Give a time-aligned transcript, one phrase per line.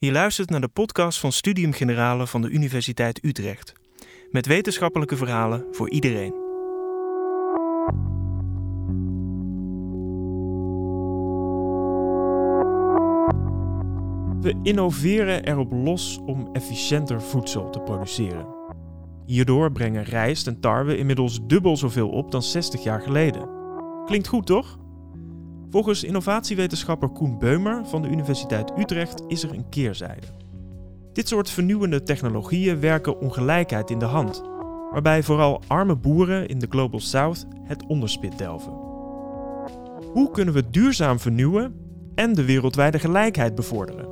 [0.00, 3.72] Je luistert naar de podcast van Studium Generale van de Universiteit Utrecht.
[4.30, 6.32] Met wetenschappelijke verhalen voor iedereen.
[14.40, 18.46] We innoveren erop los om efficiënter voedsel te produceren.
[19.26, 23.48] Hierdoor brengen rijst en tarwe inmiddels dubbel zoveel op dan 60 jaar geleden.
[24.04, 24.78] Klinkt goed, toch?
[25.70, 30.26] Volgens innovatiewetenschapper Koen Beumer van de Universiteit Utrecht is er een keerzijde.
[31.12, 34.42] Dit soort vernieuwende technologieën werken ongelijkheid in de hand,
[34.90, 38.72] waarbij vooral arme boeren in de Global South het onderspit delven.
[40.12, 41.74] Hoe kunnen we duurzaam vernieuwen
[42.14, 44.08] en de wereldwijde gelijkheid bevorderen?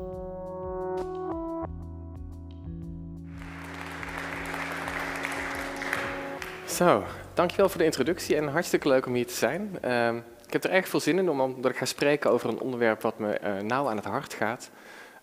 [6.67, 7.03] Zo,
[7.35, 9.79] dankjewel voor de introductie en hartstikke leuk om hier te zijn.
[9.81, 10.19] Ehm,
[10.63, 13.41] heb er erg veel zin in, omdat ik ga spreken over een onderwerp wat me
[13.45, 14.71] uh, nauw aan het hart gaat.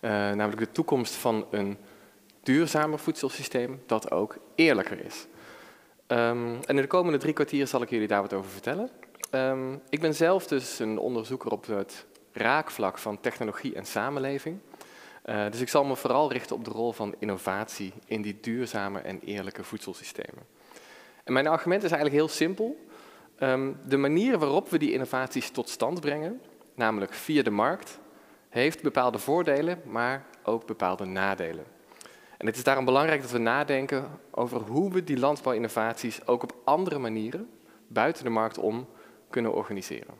[0.00, 1.78] Uh, namelijk de toekomst van een
[2.42, 5.26] duurzamer voedselsysteem dat ook eerlijker is.
[6.06, 8.90] Um, en in de komende drie kwartier zal ik jullie daar wat over vertellen.
[9.30, 14.58] Um, ik ben zelf dus een onderzoeker op het raakvlak van technologie en samenleving.
[15.26, 18.98] Uh, dus ik zal me vooral richten op de rol van innovatie in die duurzame
[18.98, 20.46] en eerlijke voedselsystemen.
[21.24, 22.86] En mijn argument is eigenlijk heel simpel.
[23.40, 26.40] Um, de manier waarop we die innovaties tot stand brengen,
[26.74, 27.98] namelijk via de markt,
[28.48, 31.64] heeft bepaalde voordelen, maar ook bepaalde nadelen.
[32.38, 36.54] En het is daarom belangrijk dat we nadenken over hoe we die landbouwinnovaties ook op
[36.64, 37.50] andere manieren,
[37.86, 38.88] buiten de markt om,
[39.30, 40.14] kunnen organiseren.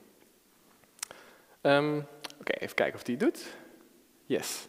[1.62, 2.06] Um,
[2.40, 3.56] Oké, even kijken of die doet.
[4.24, 4.68] Yes.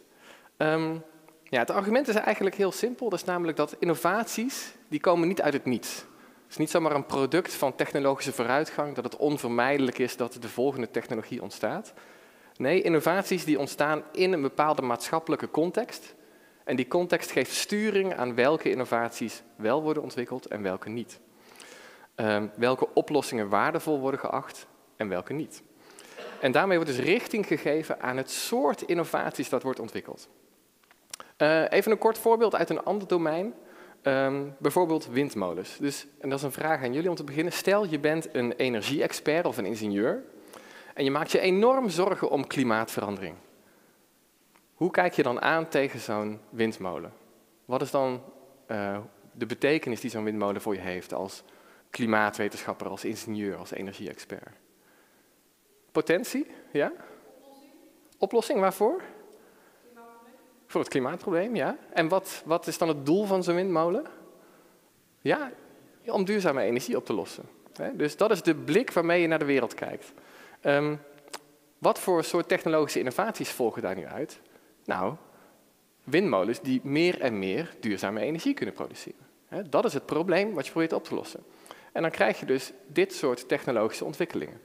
[0.56, 1.02] Um,
[1.42, 3.08] ja, het argument is eigenlijk heel simpel.
[3.08, 6.04] Dat is namelijk dat innovaties, die komen niet uit het niets.
[6.46, 10.48] Het is niet zomaar een product van technologische vooruitgang, dat het onvermijdelijk is dat de
[10.48, 11.92] volgende technologie ontstaat.
[12.56, 16.14] Nee, innovaties die ontstaan in een bepaalde maatschappelijke context.
[16.64, 21.20] En die context geeft sturing aan welke innovaties wel worden ontwikkeld en welke niet.
[22.16, 25.62] Um, welke oplossingen waardevol worden geacht en welke niet.
[26.40, 30.28] En daarmee wordt dus richting gegeven aan het soort innovaties dat wordt ontwikkeld.
[31.38, 33.54] Uh, even een kort voorbeeld uit een ander domein.
[34.08, 35.76] Um, bijvoorbeeld windmolens.
[35.76, 37.52] Dus, en dat is een vraag aan jullie om te beginnen.
[37.52, 40.22] Stel je bent een energie-expert of een ingenieur
[40.94, 43.36] en je maakt je enorm zorgen om klimaatverandering.
[44.74, 47.12] Hoe kijk je dan aan tegen zo'n windmolen?
[47.64, 48.22] Wat is dan
[48.68, 48.98] uh,
[49.32, 51.42] de betekenis die zo'n windmolen voor je heeft als
[51.90, 54.56] klimaatwetenschapper, als ingenieur, als energie-expert?
[55.92, 56.92] Potentie, ja?
[58.18, 59.02] Oplossing, waarvoor?
[60.76, 61.76] Voor het klimaatprobleem, ja.
[61.92, 64.06] En wat, wat is dan het doel van zo'n windmolen?
[65.20, 65.50] Ja,
[66.06, 67.44] om duurzame energie op te lossen.
[67.92, 70.12] Dus dat is de blik waarmee je naar de wereld kijkt.
[70.62, 71.00] Um,
[71.78, 74.40] wat voor soort technologische innovaties volgen daar nu uit?
[74.84, 75.14] Nou,
[76.04, 79.26] windmolens die meer en meer duurzame energie kunnen produceren.
[79.70, 81.44] Dat is het probleem wat je probeert op te lossen.
[81.92, 84.60] En dan krijg je dus dit soort technologische ontwikkelingen.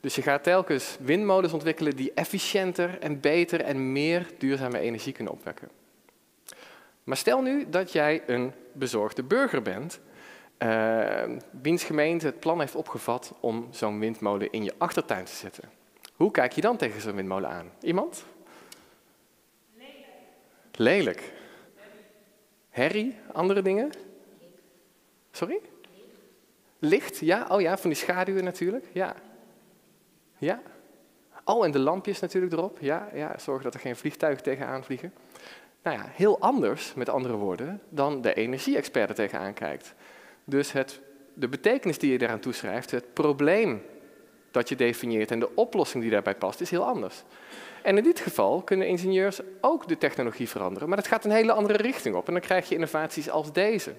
[0.00, 5.32] Dus je gaat telkens windmolens ontwikkelen die efficiënter en beter en meer duurzame energie kunnen
[5.32, 5.68] opwekken.
[7.04, 10.00] Maar stel nu dat jij een bezorgde burger bent,
[10.58, 11.22] uh,
[11.62, 15.70] wiens gemeente het plan heeft opgevat om zo'n windmolen in je achtertuin te zetten.
[16.16, 17.72] Hoe kijk je dan tegen zo'n windmolen aan?
[17.80, 18.24] Iemand?
[19.76, 20.02] Lelijk.
[20.72, 21.32] Lelijk.
[22.70, 23.90] Herrie, andere dingen?
[25.30, 25.60] Sorry?
[26.78, 27.46] Licht, ja.
[27.48, 28.86] Oh ja, van die schaduwen natuurlijk.
[28.92, 29.14] Ja.
[30.38, 30.62] Ja?
[31.44, 32.78] Oh, en de lampjes natuurlijk erop.
[32.80, 35.12] Ja, ja, zorg dat er geen vliegtuigen tegenaan vliegen.
[35.82, 39.94] Nou ja, heel anders, met andere woorden, dan de energie-expert er tegenaan kijkt.
[40.44, 41.00] Dus het,
[41.34, 43.82] de betekenis die je daaraan toeschrijft, het probleem
[44.50, 47.22] dat je definieert en de oplossing die daarbij past, is heel anders.
[47.82, 51.52] En in dit geval kunnen ingenieurs ook de technologie veranderen, maar dat gaat een hele
[51.52, 52.26] andere richting op.
[52.26, 53.92] En dan krijg je innovaties als deze.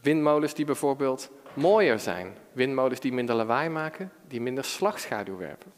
[0.00, 2.36] Windmolens die bijvoorbeeld mooier zijn.
[2.52, 5.72] Windmolens die minder lawaai maken, die minder slagschaduw werpen.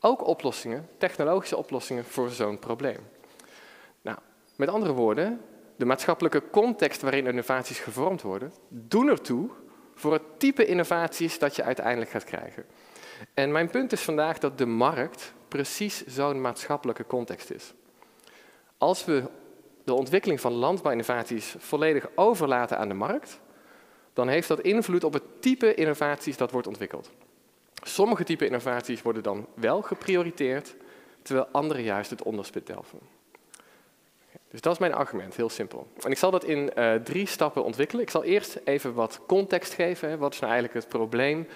[0.00, 2.98] Ook oplossingen, technologische oplossingen voor zo'n probleem.
[4.02, 4.18] Nou,
[4.56, 5.40] met andere woorden,
[5.76, 9.50] de maatschappelijke context waarin innovaties gevormd worden, doen ertoe
[9.94, 12.64] voor het type innovaties dat je uiteindelijk gaat krijgen.
[13.34, 17.72] En mijn punt is vandaag dat de markt precies zo'n maatschappelijke context is.
[18.78, 19.24] Als we
[19.84, 23.40] de ontwikkeling van landbouwinnovaties volledig overlaten aan de markt,
[24.14, 27.10] dan heeft dat invloed op het type innovaties dat wordt ontwikkeld.
[27.82, 30.74] Sommige type innovaties worden dan wel geprioriteerd,
[31.22, 32.98] terwijl andere juist het onderspit delven.
[34.50, 35.86] Dus dat is mijn argument, heel simpel.
[36.00, 38.02] En ik zal dat in uh, drie stappen ontwikkelen.
[38.02, 40.18] Ik zal eerst even wat context geven.
[40.18, 41.46] Wat is nou eigenlijk het probleem?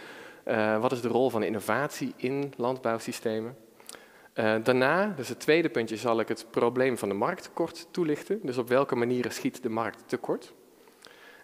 [0.44, 3.56] Uh, wat is de rol van innovatie in landbouwsystemen?
[4.34, 8.40] Uh, daarna, dus het tweede puntje, zal ik het probleem van de markt kort toelichten.
[8.42, 10.52] Dus op welke manieren schiet de markt tekort.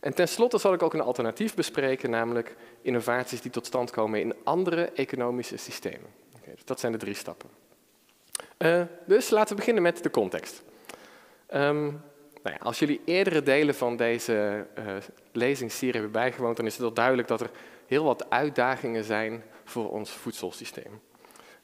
[0.04, 4.34] En tenslotte zal ik ook een alternatief bespreken, namelijk innovaties die tot stand komen in
[4.42, 6.10] andere economische systemen.
[6.44, 7.48] Dus dat zijn de drie stappen.
[8.58, 10.62] Uh, dus laten we beginnen met de context.
[11.54, 11.82] Um,
[12.42, 14.84] nou ja, als jullie eerdere delen van deze uh,
[15.32, 17.50] lezingsserie hebben bijgewoond, dan is het wel duidelijk dat er
[17.86, 21.00] heel wat uitdagingen zijn voor ons voedselsysteem.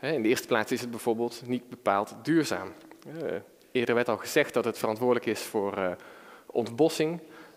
[0.00, 2.72] In de eerste plaats is het bijvoorbeeld niet bepaald duurzaam.
[3.06, 3.32] Uh,
[3.72, 5.96] eerder werd al gezegd dat het verantwoordelijk is voor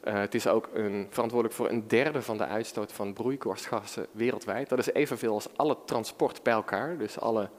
[0.03, 0.23] ontbossing.
[0.23, 4.69] het is ook een, verantwoordelijk voor een derde van de uitstoot van broeikasgassen wereldwijd.
[4.69, 6.97] Dat is evenveel als alle transport bij elkaar.
[6.97, 7.49] Dus alle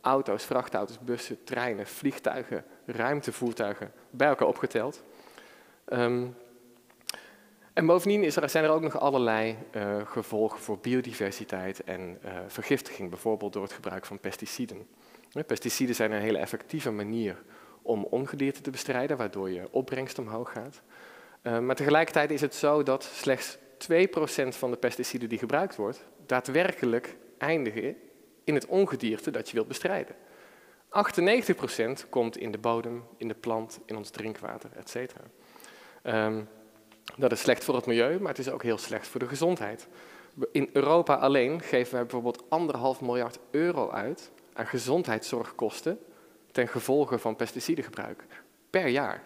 [0.00, 5.02] auto's, vrachtauto's, bussen, treinen, vliegtuigen, ruimtevoertuigen bij elkaar opgeteld.
[5.88, 6.36] Um,
[7.74, 12.30] en bovendien is er, zijn er ook nog allerlei uh, gevolgen voor biodiversiteit en uh,
[12.46, 14.86] vergiftiging, bijvoorbeeld door het gebruik van pesticiden.
[15.46, 17.42] Pesticiden zijn een hele effectieve manier
[17.82, 20.82] om ongedierte te bestrijden, waardoor je opbrengst omhoog gaat.
[21.44, 23.58] Uh, maar tegelijkertijd is het zo dat slechts 2%
[24.48, 27.96] van de pesticiden die gebruikt wordt, daadwerkelijk eindigen
[28.44, 30.16] in het ongedierte dat je wilt bestrijden.
[30.94, 35.12] 98% komt in de bodem, in de plant, in ons drinkwater, etc.
[36.02, 36.48] Um,
[37.16, 39.88] dat is slecht voor het milieu, maar het is ook heel slecht voor de gezondheid.
[40.52, 45.98] In Europa alleen geven wij bijvoorbeeld anderhalf miljard euro uit aan gezondheidszorgkosten
[46.52, 48.24] ten gevolge van pesticidengebruik
[48.70, 49.22] per jaar.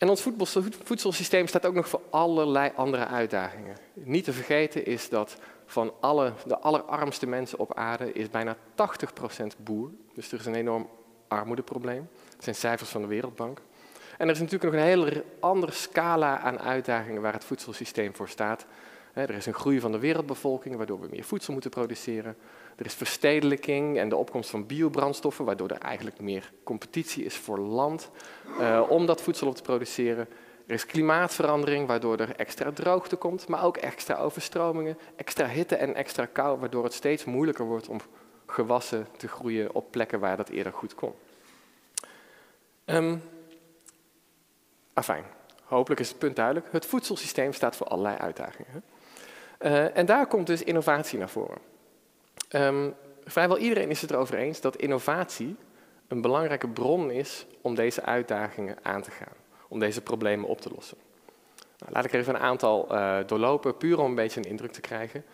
[0.00, 0.26] En ons
[0.84, 3.76] voedselsysteem staat ook nog voor allerlei andere uitdagingen.
[3.92, 5.36] Niet te vergeten is dat
[5.66, 8.56] van alle, de allerarmste mensen op aarde is bijna 80%
[9.56, 9.90] boer.
[10.14, 10.88] Dus er is een enorm
[11.28, 12.08] armoedeprobleem.
[12.34, 13.60] Dat zijn cijfers van de Wereldbank.
[14.18, 18.28] En er is natuurlijk nog een hele andere scala aan uitdagingen waar het voedselsysteem voor
[18.28, 18.66] staat.
[19.12, 22.36] Er is een groei van de wereldbevolking, waardoor we meer voedsel moeten produceren.
[22.76, 27.58] Er is verstedelijking en de opkomst van biobrandstoffen, waardoor er eigenlijk meer competitie is voor
[27.58, 28.10] land
[28.60, 30.28] uh, om dat voedsel op te produceren.
[30.66, 35.94] Er is klimaatverandering, waardoor er extra droogte komt, maar ook extra overstromingen, extra hitte en
[35.94, 38.00] extra kou, waardoor het steeds moeilijker wordt om
[38.46, 41.12] gewassen te groeien op plekken waar dat eerder goed kon.
[42.84, 43.22] Um,
[44.92, 45.24] Afijn,
[45.64, 46.66] hopelijk is het punt duidelijk.
[46.72, 48.82] Het voedselsysteem staat voor allerlei uitdagingen.
[49.60, 51.58] Uh, en daar komt dus innovatie naar voren.
[52.50, 55.56] Um, vrijwel iedereen is het erover eens dat innovatie
[56.08, 59.34] een belangrijke bron is om deze uitdagingen aan te gaan,
[59.68, 60.96] om deze problemen op te lossen.
[61.78, 64.72] Nou, laat ik er even een aantal uh, doorlopen, puur om een beetje een indruk
[64.72, 65.24] te krijgen.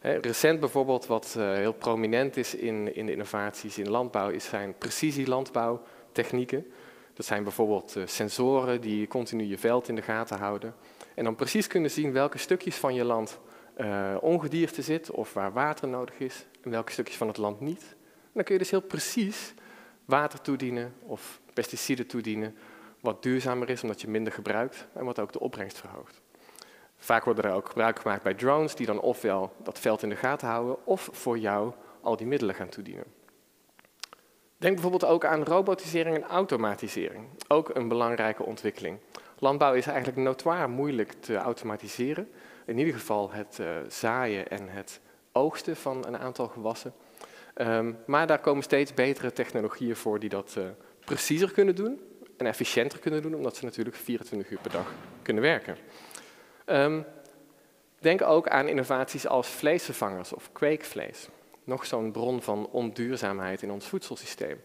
[0.00, 4.74] Recent bijvoorbeeld, wat uh, heel prominent is in, in de innovaties in landbouw, is zijn
[4.78, 6.66] precisielandbouwtechnieken.
[7.14, 10.74] Dat zijn bijvoorbeeld sensoren die continu je veld in de gaten houden.
[11.14, 13.40] En dan precies kunnen zien welke stukjes van je land
[13.76, 17.96] uh, ongedierte zit of waar water nodig is en welke stukjes van het land niet.
[18.32, 19.54] Dan kun je dus heel precies
[20.04, 22.56] water toedienen of pesticiden toedienen
[23.00, 26.20] wat duurzamer is omdat je minder gebruikt en wat ook de opbrengst verhoogt.
[26.96, 30.16] Vaak worden er ook gebruik gemaakt bij drones die dan ofwel dat veld in de
[30.16, 33.04] gaten houden of voor jou al die middelen gaan toedienen.
[34.56, 37.26] Denk bijvoorbeeld ook aan robotisering en automatisering.
[37.48, 38.98] Ook een belangrijke ontwikkeling.
[39.38, 42.30] Landbouw is eigenlijk notoir moeilijk te automatiseren.
[42.64, 45.00] In ieder geval het uh, zaaien en het
[45.32, 46.92] oogsten van een aantal gewassen.
[47.56, 50.64] Um, maar daar komen steeds betere technologieën voor die dat uh,
[51.04, 52.00] preciezer kunnen doen
[52.36, 54.92] en efficiënter kunnen doen, omdat ze natuurlijk 24 uur per dag
[55.22, 55.76] kunnen werken.
[56.66, 57.04] Um,
[57.98, 61.28] denk ook aan innovaties als vleesvervangers of kweekvlees
[61.64, 64.60] nog zo'n bron van onduurzaamheid in ons voedselsysteem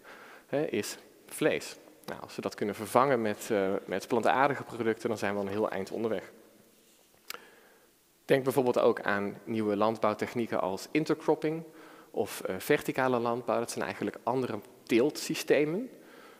[0.47, 1.75] hè, is vlees.
[2.05, 5.45] Nou, als we dat kunnen vervangen met, uh, met plantaardige producten, dan zijn we al
[5.45, 6.31] een heel eind onderweg.
[8.27, 11.63] Denk bijvoorbeeld ook aan nieuwe landbouwtechnieken als intercropping
[12.11, 13.59] of uh, verticale landbouw.
[13.59, 15.89] Dat zijn eigenlijk andere teeltsystemen,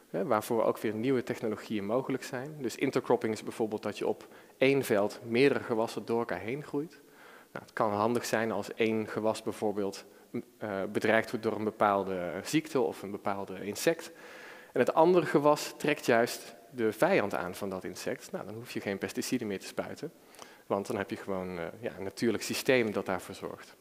[0.10, 2.56] hè, waarvoor ook weer nieuwe technologieën mogelijk zijn.
[2.62, 4.27] Dus intercropping is bijvoorbeeld dat je op
[4.58, 7.00] één veld meerdere gewassen door elkaar heen groeit.
[7.51, 10.41] Nou, het kan handig zijn als één gewas bijvoorbeeld uh,
[10.91, 14.12] bedreigd wordt door een bepaalde ziekte of een bepaalde insect.
[14.74, 18.32] En het andere gewas trekt juist de vijand aan van dat insect.
[18.32, 20.12] Nou, dan hoef je geen pesticiden meer te spuiten,
[20.68, 23.76] want dan heb je gewoon uh, ja, een natuurlijk systeem dat daarvoor zorgt.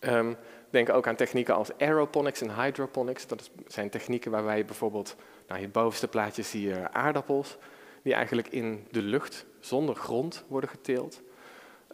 [0.00, 0.36] Um,
[0.70, 3.26] denk ook aan technieken als aeroponics en hydroponics.
[3.26, 7.56] Dat zijn technieken waarbij je bijvoorbeeld, nou, hier bovenste plaatje zie je aardappels,
[8.02, 11.22] die eigenlijk in de lucht zonder grond worden geteeld.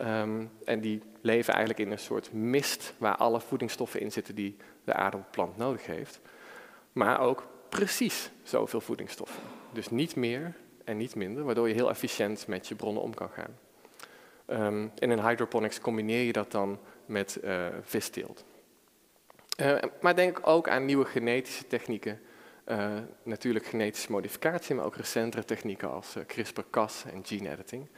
[0.03, 4.57] Um, en die leven eigenlijk in een soort mist waar alle voedingsstoffen in zitten die
[4.85, 6.21] de aardappelplant nodig heeft.
[6.93, 9.43] Maar ook precies zoveel voedingsstoffen.
[9.73, 10.55] Dus niet meer
[10.85, 13.59] en niet minder, waardoor je heel efficiënt met je bronnen om kan gaan.
[14.51, 18.45] Um, en in hydroponics combineer je dat dan met uh, visteelt.
[20.01, 22.21] maar denk ook aan nieuwe genetische technieken.
[23.23, 27.89] natuurlijk genetische modificatie, maar ook recentere technieken als CRISPR-Cas en gene editing.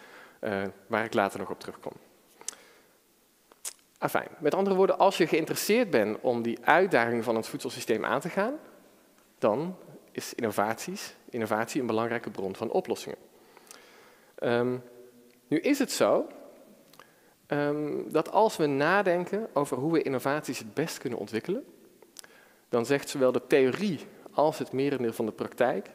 [0.87, 1.93] waar ik later nog op terugkom.
[3.99, 8.21] Afijn, met andere woorden, als je geïnteresseerd bent om die uitdaging van het voedselsysteem aan
[8.21, 8.55] te gaan,
[9.39, 9.77] dan
[10.13, 13.19] is innovaties, innovatie een belangrijke bron van oplossingen.
[14.35, 14.77] Ehm,
[15.49, 16.27] nu is het zo
[17.47, 21.65] ehm, dat als we nadenken over hoe we innovaties het best kunnen ontwikkelen,
[22.69, 25.91] dan zegt zowel de theorie als het merendeel van de praktijk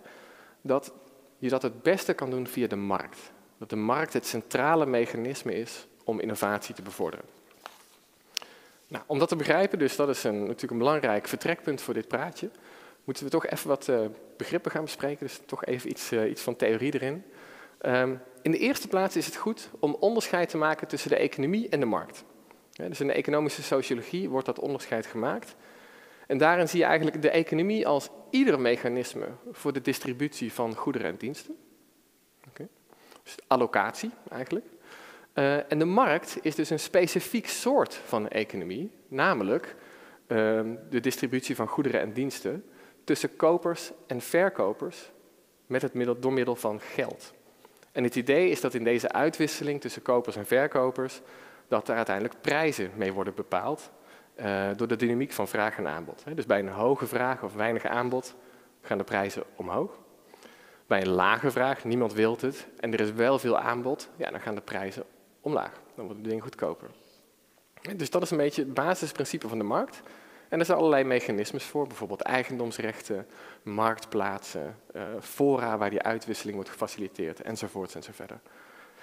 [0.62, 0.94] dat
[1.38, 3.32] je dat het beste kan doen via de markt.
[3.58, 7.26] Dat de markt het centrale mechanisme is om innovatie te bevorderen.
[8.88, 12.08] Nou, om dat te begrijpen, dus dat is een, natuurlijk een belangrijk vertrekpunt voor dit
[12.08, 12.50] praatje,
[13.04, 14.00] moeten we toch even wat uh,
[14.38, 15.26] begrippen gaan bespreken.
[15.26, 17.24] Dus toch even iets, uh, iets van theorie erin.
[17.82, 21.70] Um, in de eerste plaats is het goed om onderscheid te maken tussen de economie
[21.70, 22.24] en de markt.
[22.72, 25.56] Dus in de economische sociologie wordt dat onderscheid gemaakt.
[26.28, 31.08] En daarin zie je eigenlijk de economie als ieder mechanisme voor de distributie van goederen
[31.08, 31.56] en diensten.
[33.24, 34.66] Dus allocatie eigenlijk.
[35.34, 39.76] Uh, en de markt is dus een specifiek soort van economie, namelijk
[40.28, 42.66] uh, de distributie van goederen en diensten
[43.04, 45.12] tussen kopers en verkopers
[45.66, 47.36] met het middel, door middel van geld.
[47.98, 51.22] En het idee is dat in deze uitwisseling tussen kopers en verkopers,
[51.68, 53.92] dat er uiteindelijk prijzen mee worden bepaald
[54.40, 56.24] uh, door de dynamiek van vraag en aanbod.
[56.36, 58.36] Dus bij een hoge vraag of weinig aanbod
[58.82, 59.92] gaan de prijzen omhoog.
[60.88, 64.42] Bij een lage vraag, niemand wil het en er is wel veel aanbod, ja, dan
[64.42, 65.04] gaan de prijzen
[65.42, 65.82] omlaag.
[65.96, 66.90] Dan wordt het ding goedkoper.
[67.96, 70.02] Dus dat is een beetje het basisprincipe van de markt.
[70.50, 73.28] En er zijn allerlei mechanismes voor, bijvoorbeeld eigendomsrechten,
[73.64, 78.32] marktplaatsen, uh, fora waar die uitwisseling wordt gefaciliteerd, enzovoorts enzovoort.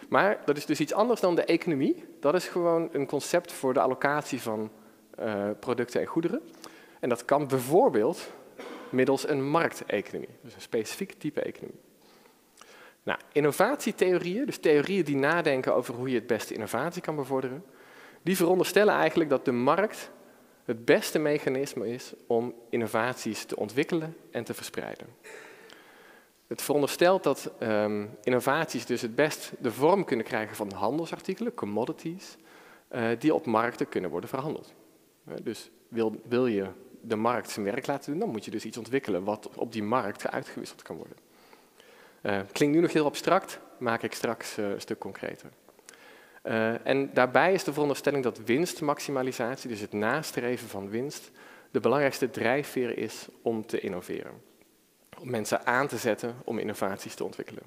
[0.09, 2.05] Maar dat is dus iets anders dan de economie.
[2.21, 4.71] Dat is gewoon een concept voor de allocatie van
[5.21, 6.43] uh, producten en goederen.
[7.01, 8.31] En dat kan bijvoorbeeld
[8.91, 11.81] middels een markteconomie, dus een specifiek type economie.
[13.03, 17.65] Nou, innovatietheorieën, dus theorieën die nadenken over hoe je het beste innovatie kan bevorderen,
[18.23, 20.11] die veronderstellen eigenlijk dat de markt
[20.65, 25.07] het beste mechanisme is om innovaties te ontwikkelen en te verspreiden.
[26.47, 32.37] Het veronderstelt dat um, innovaties dus het best de vorm kunnen krijgen van handelsartikelen, commodities,
[32.93, 34.73] uh, die op markten kunnen worden verhandeld.
[35.43, 36.67] Dus wil, wil, je
[37.01, 39.83] de markt zijn werk laten doen, dan moet je dus iets ontwikkelen wat op die
[39.83, 41.17] markt uitgewisseld kan worden.
[42.23, 45.51] Uh, klinkt nu nog heel abstract, maak ik straks een stuk concreter.
[46.45, 51.31] Uh, en daarbij is de veronderstelling dat winstmaximalisatie, dus het nastreven van winst,
[51.71, 54.33] de belangrijkste drijfveer is om te innoveren.
[55.19, 57.63] Om mensen aan te zetten om innovaties te ontwikkelen.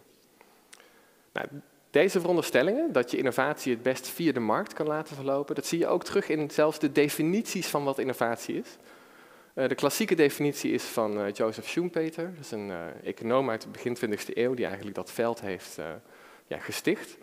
[1.33, 1.47] Nou,
[1.89, 5.79] deze veronderstellingen, dat je innovatie het best via de markt kan laten verlopen, dat zie
[5.79, 8.77] je ook terug in zelfs de definities van wat innovatie is.
[9.53, 12.71] Uh, de klassieke definitie is van uh, Joseph Schumpeter, dat is een
[13.03, 15.79] econoom uit de begin 20e eeuw die eigenlijk dat veld heeft
[16.49, 17.17] gesticht.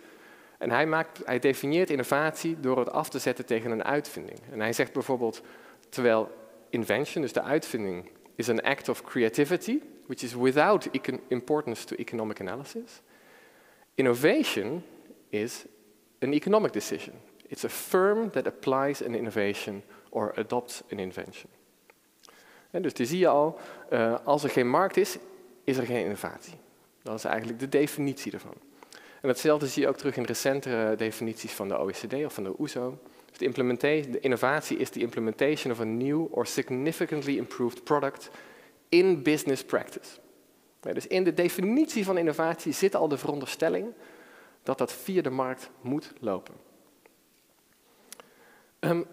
[0.64, 4.38] En hij, maakt, definieert innovatie door het af te zetten tegen een uitvinding.
[4.50, 5.42] En hij zegt bijvoorbeeld,
[5.88, 6.30] terwijl
[6.68, 10.88] invention, dus de uitvinding, is an act of creativity, which is without
[11.28, 13.02] importance to economic analysis.
[13.94, 14.84] Innovation
[15.28, 15.64] is
[16.20, 17.14] an economic decision.
[17.46, 21.50] It's a firm that applies an innovation or adopts an invention.
[22.70, 23.58] En dus die zie je al,
[23.92, 25.16] uh, als er geen markt is,
[25.64, 26.54] is er geen innovatie.
[27.02, 28.54] Dat is eigenlijk de definitie ervan.
[29.24, 32.54] En hetzelfde zie je ook terug in recentere definities van de OECD of van de
[32.58, 32.98] OESO.
[33.30, 38.30] Dus de, de innovatie is de implementation of a new or significantly improved product
[38.88, 40.18] in business practice.
[40.80, 43.92] dus in de definitie van innovatie zit al de veronderstelling
[44.62, 46.54] dat dat via de markt moet lopen.
[48.80, 49.06] Um,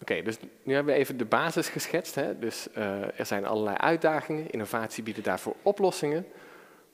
[0.00, 2.14] Oké, dus nu hebben we even de basis geschetst.
[2.14, 2.38] Hè?
[2.38, 6.26] Dus uh, er zijn allerlei uitdagingen, innovatie biedt daarvoor oplossingen.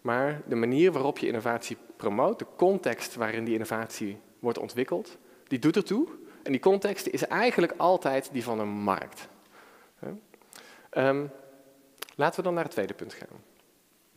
[0.01, 5.59] Maar de manier waarop je innovatie promoot, de context waarin die innovatie wordt ontwikkeld, die
[5.59, 6.09] doet ertoe.
[6.43, 9.29] En die context is eigenlijk altijd die van een markt.
[10.93, 11.31] Um,
[12.15, 13.43] laten we dan naar het tweede punt gaan.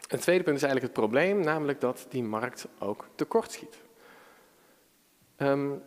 [0.08, 3.78] Het tweede punt is eigenlijk het probleem, namelijk dat die markt ook tekortschiet.
[5.38, 5.84] Um,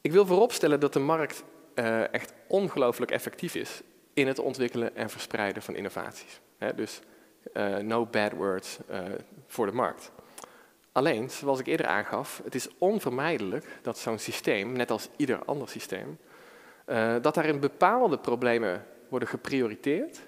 [0.00, 1.44] ik wil vooropstellen dat de markt
[1.74, 3.82] uh, echt ongelooflijk effectief is
[4.14, 6.40] in het ontwikkelen en verspreiden van innovaties.
[6.74, 7.00] dus
[7.54, 8.98] uh, no bad words uh,
[9.46, 10.12] voor de markt.
[10.96, 15.68] Alleen, zoals ik eerder aangaf, het is onvermijdelijk dat zo'n systeem, net als ieder ander
[15.68, 16.18] systeem,
[16.86, 20.20] uh, dat daarin bepaalde problemen worden geprioriteerd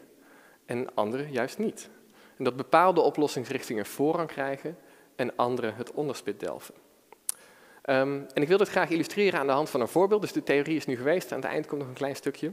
[0.67, 1.89] en andere juist niet.
[2.37, 4.79] En dat bepaalde oplossingsrichtingen voorrang krijgen
[5.17, 6.75] en andere het onderspit delven.
[7.85, 10.21] Um, en ik wil dit graag illustreren aan de hand van een voorbeeld.
[10.21, 12.53] Dus de theorie is nu geweest, aan het eind komt nog een klein stukje.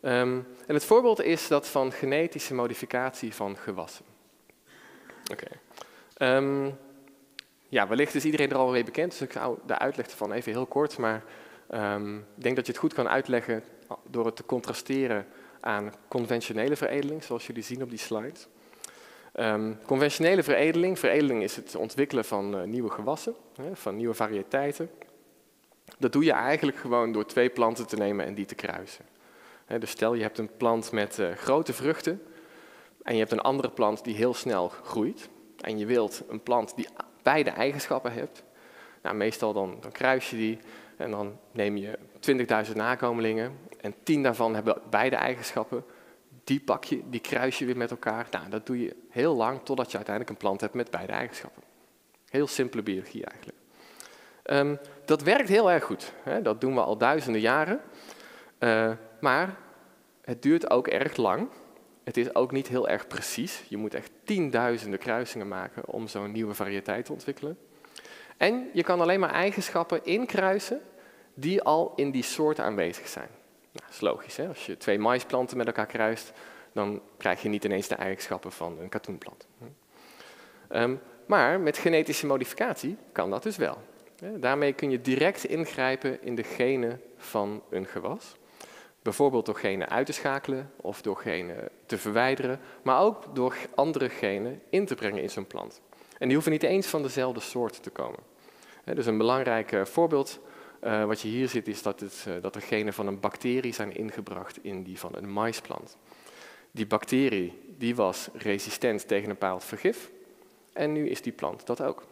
[0.00, 4.04] Ehm, en het voorbeeld is dat van genetische modificatie van gewassen.
[5.32, 5.48] Oké.
[6.16, 6.70] Ehm,
[7.70, 10.52] ja, wellicht is iedereen er al mee bekend, dus ik zou de uitleg ervan even
[10.52, 11.24] heel kort, maar
[11.68, 13.64] ehm, ik denk dat je het goed kan uitleggen
[14.06, 15.26] door het te contrasteren
[15.60, 18.38] aan conventionele veredeling, zoals jullie zien op die slide.
[19.86, 24.90] conventionele veredeling, veredeling is het ontwikkelen van uh, nieuwe gewassen, hè, van nieuwe variëteiten.
[25.98, 29.04] Dat doe je eigenlijk gewoon door twee planten te nemen en die te kruisen.
[29.78, 32.22] Dus stel je hebt een plant met uh, grote vruchten
[33.02, 35.28] en je hebt een andere plant die heel snel groeit.
[35.60, 36.88] En je wilt een plant die
[37.22, 38.42] beide eigenschappen heeft.
[39.02, 40.58] Nou, meestal dan, dan kruis je die
[40.96, 41.98] en dan neem je
[42.66, 45.84] 20.000 nakomelingen en 10 daarvan hebben beide eigenschappen.
[46.44, 48.26] Die pak je, die kruis je weer met elkaar.
[48.30, 51.62] Nou, dat doe je heel lang totdat je uiteindelijk een plant hebt met beide eigenschappen.
[52.30, 53.58] Heel simpele biologie eigenlijk.
[54.44, 56.12] Um, dat werkt heel erg goed.
[56.22, 56.42] Hè?
[56.42, 57.80] Dat doen we al duizenden jaren.
[58.58, 59.56] Uh, maar
[60.22, 61.48] het duurt ook erg lang.
[62.10, 63.62] Het is ook niet heel erg precies.
[63.68, 67.58] Je moet echt tienduizenden kruisingen maken om zo'n nieuwe variëteit te ontwikkelen.
[68.36, 70.80] En je kan alleen maar eigenschappen inkruisen
[71.34, 73.28] die al in die soort aanwezig zijn.
[73.72, 74.36] Nou, dat is logisch.
[74.36, 74.48] Hè?
[74.48, 76.32] Als je twee maisplanten met elkaar kruist,
[76.72, 79.46] dan krijg je niet ineens de eigenschappen van een katoenplant.
[80.72, 83.78] Um, maar met genetische modificatie kan dat dus wel.
[84.36, 88.34] Daarmee kun je direct ingrijpen in de genen van een gewas.
[89.02, 94.08] Bijvoorbeeld door genen uit te schakelen of door genen te verwijderen, maar ook door andere
[94.08, 95.80] genen in te brengen in zo'n plant.
[96.18, 98.18] En die hoeven niet eens van dezelfde soort te komen.
[98.84, 100.40] Dus een belangrijk eh, voorbeeld
[100.84, 103.74] uh, wat je hier ziet is dat, het, uh, dat er genen van een bacterie
[103.74, 105.96] zijn ingebracht in die van een maisplant.
[106.70, 110.10] Die bacterie die was resistent tegen een bepaald vergif
[110.72, 112.02] en nu is die plant dat ook.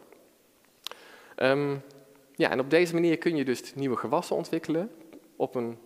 [1.35, 1.81] Um,
[2.35, 4.91] ja, en op deze manier kun je dus nieuwe gewassen ontwikkelen
[5.35, 5.77] op een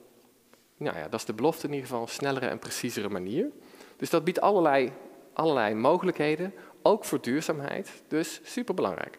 [0.84, 3.50] nou ja, dat is de belofte in ieder geval, een snellere en preciezere manier.
[3.98, 4.92] Dus dat biedt allerlei,
[5.34, 9.18] allerlei mogelijkheden, ook voor duurzaamheid, dus superbelangrijk.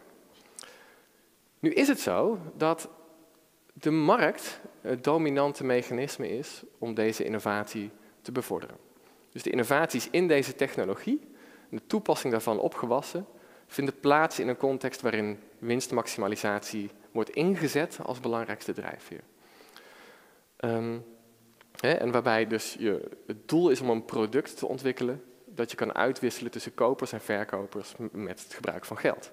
[1.59, 2.89] Nu is het zo dat
[3.73, 8.77] de markt het dominante mechanisme is om deze innovatie te bevorderen.
[9.31, 11.27] Dus de innovaties in deze technologie,
[11.69, 13.25] de toepassing daarvan op gewassen,
[13.67, 19.21] vinden plaats in een context waarin winstmaximalisatie wordt ingezet als belangrijkste drijfveer.
[20.59, 21.05] Um,
[21.79, 25.95] en waarbij dus je, het doel is om een product te ontwikkelen dat je kan
[25.95, 29.31] uitwisselen tussen kopers en verkopers met het gebruik van geld.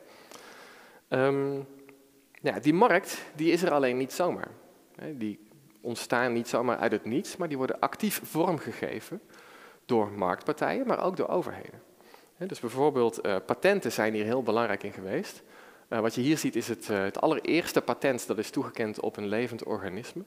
[2.42, 4.50] Ja, die markt die is er alleen niet zomaar.
[5.14, 5.38] die
[5.80, 9.20] ontstaan niet zomaar uit het niets, maar die worden actief vormgegeven
[9.86, 11.82] door marktpartijen, maar ook door overheden.
[12.38, 15.42] dus bijvoorbeeld uh, patenten zijn hier heel belangrijk in geweest.
[15.88, 19.16] Uh, wat je hier ziet is het, uh, het allereerste patent dat is toegekend op
[19.16, 20.24] een levend organisme.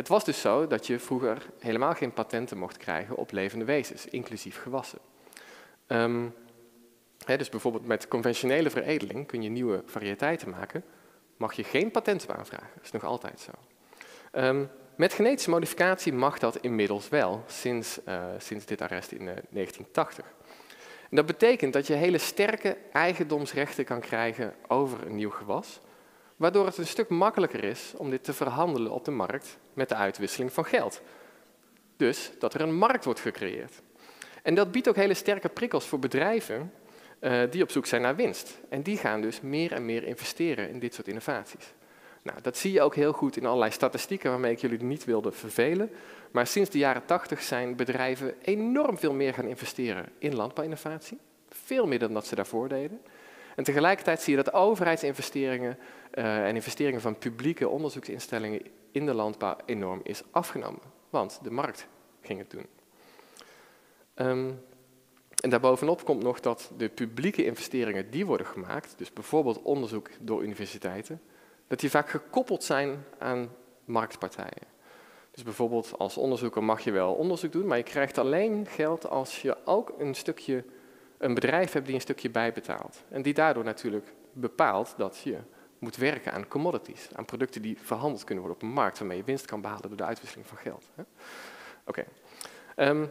[0.00, 4.06] Het was dus zo dat je vroeger helemaal geen patenten mocht krijgen op levende wezens,
[4.06, 4.98] inclusief gewassen.
[5.86, 6.34] Um,
[7.26, 10.84] dus bijvoorbeeld met conventionele veredeling kun je nieuwe variëteiten maken,
[11.36, 12.68] mag je geen patent aanvragen.
[12.74, 13.50] Dat is nog altijd zo.
[14.32, 19.26] Um, met genetische modificatie mag dat inmiddels wel, sinds, uh, sinds dit arrest in uh,
[19.26, 20.24] 1980.
[21.10, 25.80] En dat betekent dat je hele sterke eigendomsrechten kan krijgen over een nieuw gewas,
[26.36, 29.94] waardoor het een stuk makkelijker is om dit te verhandelen op de markt met de
[29.94, 31.02] uitwisseling van geld.
[31.96, 33.82] Dus dat er een markt wordt gecreëerd.
[34.42, 36.72] En dat biedt ook hele sterke prikkels voor bedrijven
[37.20, 38.60] uh, die op zoek zijn naar winst.
[38.68, 41.72] En die gaan dus meer en meer investeren in dit soort innovaties.
[42.22, 45.32] Nou, dat zie je ook heel goed in allerlei statistieken waarmee ik jullie niet wilde
[45.32, 45.90] vervelen.
[46.30, 51.18] Maar sinds de jaren 80 zijn bedrijven enorm veel meer gaan investeren in landbouwinnovatie.
[51.48, 53.00] Veel meer dan dat ze daarvoor deden.
[53.60, 55.78] En tegelijkertijd zie je dat overheidsinvesteringen
[56.14, 60.80] uh, en investeringen van publieke onderzoeksinstellingen in de landbouw enorm is afgenomen.
[61.10, 61.86] Want de markt
[62.20, 62.66] ging het doen.
[64.14, 64.62] Um,
[65.42, 70.42] en daarbovenop komt nog dat de publieke investeringen die worden gemaakt, dus bijvoorbeeld onderzoek door
[70.42, 71.22] universiteiten,
[71.66, 73.50] dat die vaak gekoppeld zijn aan
[73.84, 74.66] marktpartijen.
[75.30, 79.42] Dus bijvoorbeeld als onderzoeker mag je wel onderzoek doen, maar je krijgt alleen geld als
[79.42, 80.64] je ook een stukje,
[81.20, 83.02] een bedrijf hebt die een stukje bijbetaalt.
[83.08, 85.38] En die daardoor natuurlijk bepaalt dat je
[85.78, 89.24] moet werken aan commodities, aan producten die verhandeld kunnen worden op een markt, waarmee je
[89.24, 90.84] winst kan behalen door de uitwisseling van geld.
[91.84, 92.04] Oké.
[92.76, 93.10] Um,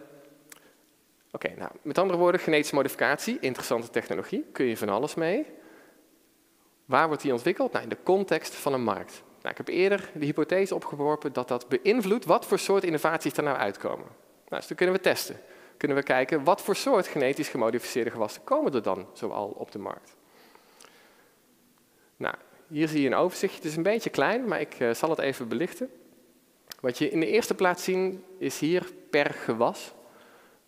[1.31, 5.45] Oké, nou, met andere woorden, genetische modificatie, interessante technologie, kun je van alles mee.
[6.85, 7.71] Waar wordt die ontwikkeld?
[7.71, 9.23] Nou, in de context van een markt.
[9.41, 13.43] Nou, ik heb eerder de hypothese opgeworpen dat dat beïnvloedt wat voor soort innovaties er
[13.43, 14.05] nou uitkomen.
[14.47, 15.35] Nou, dus dan kunnen we testen.
[15.79, 19.79] Kunnen we kijken wat voor soort genetisch gemodificeerde gewassen komen er dan zoal op de
[19.79, 20.15] markt.
[22.15, 22.35] Nou,
[22.67, 23.55] hier zie je een overzicht.
[23.55, 25.91] Het is een beetje klein, maar ik uh, zal het even belichten.
[26.79, 29.93] Wat je in de eerste plaats ziet is hier per gewas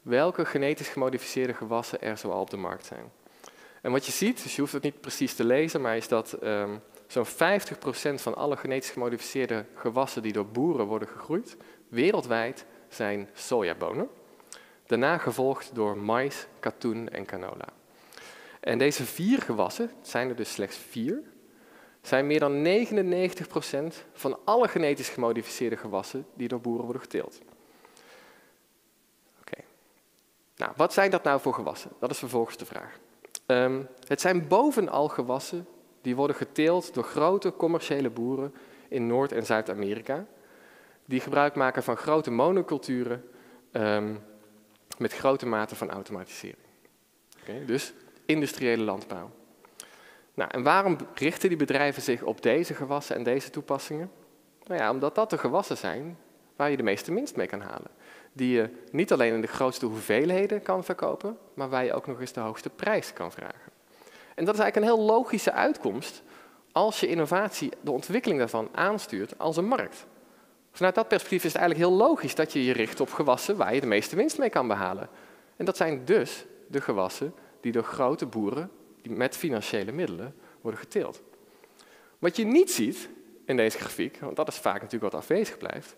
[0.01, 3.11] welke genetisch gemodificeerde gewassen er zoal op de markt zijn.
[3.81, 6.37] En wat je ziet, dus je hoeft het niet precies te lezen, maar is dat
[6.43, 7.29] um, zo'n 50%
[8.15, 14.09] van alle genetisch gemodificeerde gewassen die door boeren worden gegroeid, wereldwijd zijn sojabonen.
[14.91, 17.65] Daarna gevolgd door mais, katoen en canola.
[18.59, 21.21] En deze vier gewassen, het zijn er dus slechts vier,
[22.01, 27.41] zijn meer dan 99% van alle genetisch gemodificeerde gewassen die door boeren worden geteeld.
[29.41, 29.61] Oké.
[30.55, 31.91] Nou, wat zijn dat nou voor gewassen?
[31.99, 32.99] Dat is vervolgens de vraag.
[33.45, 35.67] Um, het zijn bovenal gewassen
[36.01, 38.53] die worden geteeld door grote commerciële boeren
[38.87, 40.25] in Noord- en Zuid-Amerika,
[41.05, 43.29] die gebruik maken van grote monoculturen
[43.71, 44.29] um,
[45.01, 46.65] met grote mate van automatisering.
[47.65, 47.93] Dus
[48.25, 49.31] industriële landbouw.
[50.33, 54.11] Nou, en waarom richten die bedrijven zich op deze gewassen en deze toepassingen?
[54.63, 56.17] Nou ja, omdat dat de gewassen zijn
[56.55, 57.91] waar je de meeste winst mee kan halen.
[58.33, 62.19] Die je niet alleen in de grootste hoeveelheden kan verkopen, maar waar je ook nog
[62.19, 63.71] eens de hoogste prijs kan vragen.
[64.35, 66.23] En dat is eigenlijk een heel logische uitkomst
[66.71, 70.05] als je innovatie, de ontwikkeling daarvan, aanstuurt als een markt.
[70.71, 73.73] Vanuit dat perspectief is het eigenlijk heel logisch dat je je richt op gewassen waar
[73.73, 75.09] je de meeste winst mee kan behalen.
[75.55, 80.79] En dat zijn dus de gewassen die door grote boeren die met financiële middelen worden
[80.79, 81.21] geteeld.
[82.19, 83.09] Wat je niet ziet
[83.45, 85.95] in deze grafiek, want dat is vaak natuurlijk wat afwezig blijft,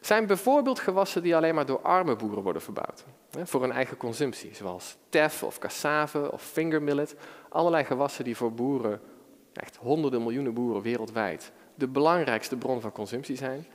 [0.00, 3.04] zijn bijvoorbeeld gewassen die alleen maar door arme boeren worden verbouwd.
[3.44, 7.16] Voor hun eigen consumptie, zoals tef of cassave of fingermillet.
[7.48, 9.00] Allerlei gewassen die voor boeren,
[9.52, 13.66] echt honderden miljoenen boeren wereldwijd, de belangrijkste bron van consumptie zijn.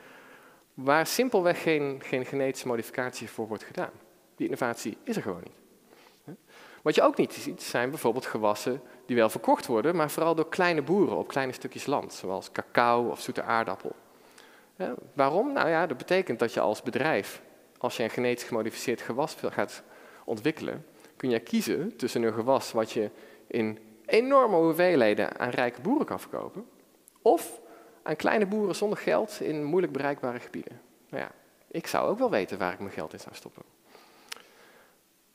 [0.84, 3.92] Waar simpelweg geen, geen genetische modificatie voor wordt gedaan.
[4.36, 5.60] Die innovatie is er gewoon niet.
[6.82, 10.50] Wat je ook niet ziet, zijn bijvoorbeeld gewassen die wel verkocht worden, maar vooral door
[10.50, 13.96] kleine boeren op kleine stukjes land, zoals cacao of zoete aardappel.
[15.14, 15.54] Waarom?
[15.54, 17.42] Nou ja, dat betekent dat je als bedrijf,
[17.78, 19.84] als je een genetisch gemodificeerd gewas gaat
[20.26, 23.10] ontwikkelen, kun je kiezen tussen een gewas wat je
[23.48, 26.66] in enorme hoeveelheden aan rijke boeren kan verkopen,
[27.22, 27.62] of
[28.04, 30.82] aan kleine boeren zonder geld in moeilijk bereikbare gebieden.
[31.10, 31.32] Nou ja,
[31.68, 33.64] ik zou ook wel weten waar ik mijn geld in zou stoppen.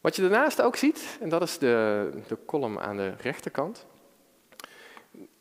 [0.01, 3.87] Wat je daarnaast ook ziet, en dat is de, de column aan de rechterkant,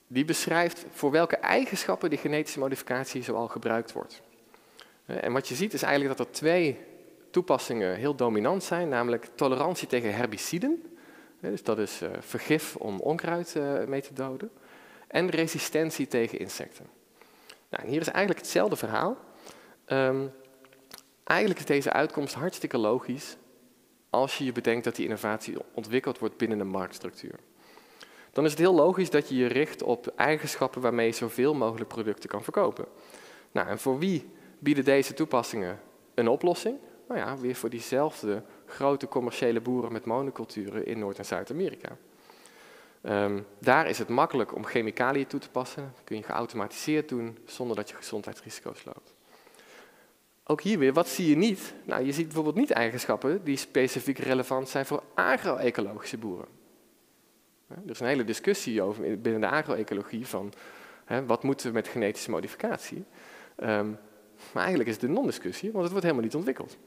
[0.07, 4.21] die beschrijft voor welke eigenschappen die genetische modificatie zoal gebruikt wordt.
[5.05, 6.79] En wat je ziet is eigenlijk dat er twee
[7.31, 10.95] toepassingen heel dominant zijn, namelijk tolerantie tegen herbiciden,
[11.39, 13.55] dus dat is uh, vergif om onkruid
[13.87, 14.51] mee te doden,
[15.07, 16.94] en resistentie tegen insecten.
[17.75, 19.17] Nou, hier is eigenlijk hetzelfde verhaal.
[19.87, 20.31] Um,
[21.23, 23.37] eigenlijk is deze uitkomst hartstikke logisch
[24.09, 27.39] als je je bedenkt dat die innovatie ontwikkeld wordt binnen een marktstructuur.
[28.31, 31.89] Dan is het heel logisch dat je je richt op eigenschappen waarmee je zoveel mogelijk
[31.89, 32.85] producten kan verkopen.
[33.51, 35.79] Nou, en voor wie bieden deze toepassingen
[36.13, 36.77] een oplossing?
[37.07, 41.97] Nou ja, weer voor diezelfde grote commerciële boeren met monoculturen in Noord- en Zuid-Amerika.
[43.09, 45.91] Um, daar is het makkelijk om chemicaliën toe te passen.
[45.95, 49.13] Dat kun je geautomatiseerd doen zonder dat je gezondheidsrisico's loopt.
[50.43, 51.73] Ook hier weer, wat zie je niet?
[51.83, 56.47] Nou, je ziet bijvoorbeeld niet eigenschappen die specifiek relevant zijn voor agro-ecologische boeren.
[57.67, 60.53] Er is een hele discussie over binnen de agro-ecologie van
[61.05, 63.03] hè, wat moeten we met genetische modificatie.
[63.57, 63.97] Um,
[64.51, 66.77] maar eigenlijk is het een non-discussie, want het wordt helemaal niet ontwikkeld.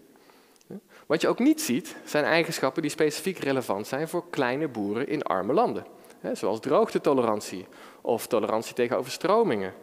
[1.07, 5.23] Wat je ook niet ziet, zijn eigenschappen die specifiek relevant zijn voor kleine boeren in
[5.23, 5.85] arme landen.
[6.33, 7.67] Zoals droogtetolerantie
[8.01, 9.75] of tolerantie tegen overstromingen.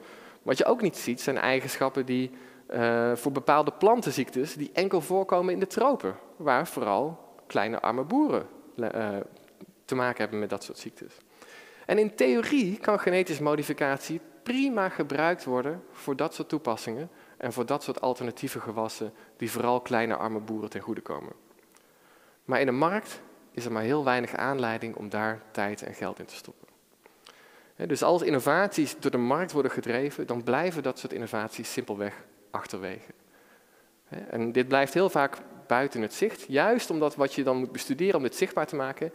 [0.44, 2.32] Wat je ook niet ziet, zijn eigenschappen die
[2.70, 8.48] uh, voor bepaalde plantenziektes die enkel voorkomen in de tropen, waar vooral kleine arme boeren
[8.76, 9.08] uh,
[9.86, 11.18] te maken hebben met dat soort ziektes.
[11.86, 17.66] En in theorie kan genetische modificatie prima gebruikt worden voor dat soort toepassingen en voor
[17.66, 21.34] dat soort alternatieve gewassen die vooral kleine arme boeren ten goede komen.
[22.46, 23.22] Maar in de markt
[23.56, 26.68] is er maar heel weinig aanleiding om daar tijd en geld in te stoppen.
[27.76, 32.14] Dus als innovaties door de markt worden gedreven, dan blijven dat soort innovaties simpelweg
[32.52, 33.12] achterwege.
[34.30, 35.38] En dit blijft heel vaak
[35.68, 39.12] buiten het zicht, juist omdat wat je dan moet bestuderen om dit zichtbaar te maken,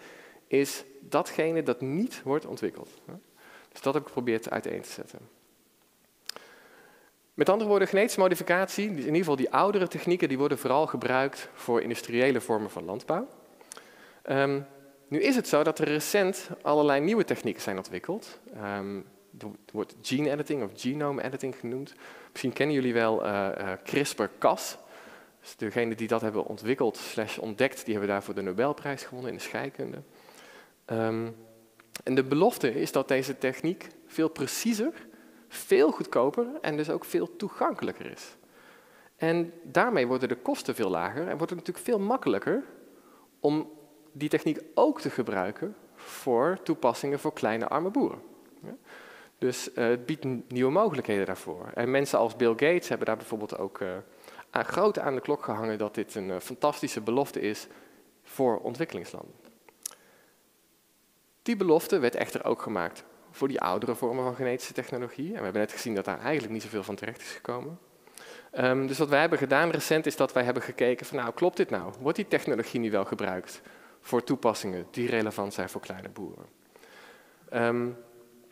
[0.47, 2.91] is datgene dat niet wordt ontwikkeld.
[3.73, 5.19] Dus dat heb ik geprobeerd uiteen te zetten.
[7.35, 11.49] Met andere woorden, genetische modificatie, in ieder geval die oudere technieken, die worden vooral gebruikt
[11.55, 13.29] voor industriële vormen van landbouw.
[14.29, 14.67] Um,
[15.09, 18.39] nu is het zo dat er recent allerlei nieuwe technieken zijn ontwikkeld.
[18.79, 19.07] Um,
[19.39, 21.95] het wordt gene editing of genome editing genoemd.
[22.31, 24.79] Misschien kennen jullie wel uh, uh, CRISPR-Cas.
[25.41, 29.37] Dus degenen die dat hebben ontwikkeld slash ontdekt, die hebben daarvoor de Nobelprijs gewonnen in
[29.37, 30.03] de scheikunde.
[30.87, 31.37] Um,
[32.05, 34.93] en de belofte is dat deze techniek veel preciezer,
[35.49, 38.37] veel goedkoper en dus ook veel toegankelijker is.
[39.17, 42.65] En daarmee worden de kosten veel lager en wordt het natuurlijk veel makkelijker
[43.41, 43.71] om
[44.13, 48.23] die techniek ook te gebruiken voor toepassingen voor kleine arme boeren.
[49.39, 51.71] Dus uh, het biedt nieuwe mogelijkheden daarvoor.
[51.75, 53.89] En mensen als Bill Gates hebben daar bijvoorbeeld ook uh,
[54.51, 57.67] aan, groot aan de klok gehangen dat dit een uh, fantastische belofte is
[58.23, 59.35] voor ontwikkelingslanden.
[61.43, 65.27] Die belofte werd echter ook gemaakt voor die oudere vormen van genetische technologie.
[65.27, 67.79] En we hebben net gezien dat daar eigenlijk niet zoveel van terecht is gekomen.
[68.59, 71.57] Um, dus wat wij hebben gedaan recent is dat wij hebben gekeken van nou, klopt
[71.57, 71.93] dit nou?
[72.01, 73.61] Wordt die technologie nu wel gebruikt
[74.01, 76.45] voor toepassingen die relevant zijn voor kleine boeren?
[77.53, 77.97] Um,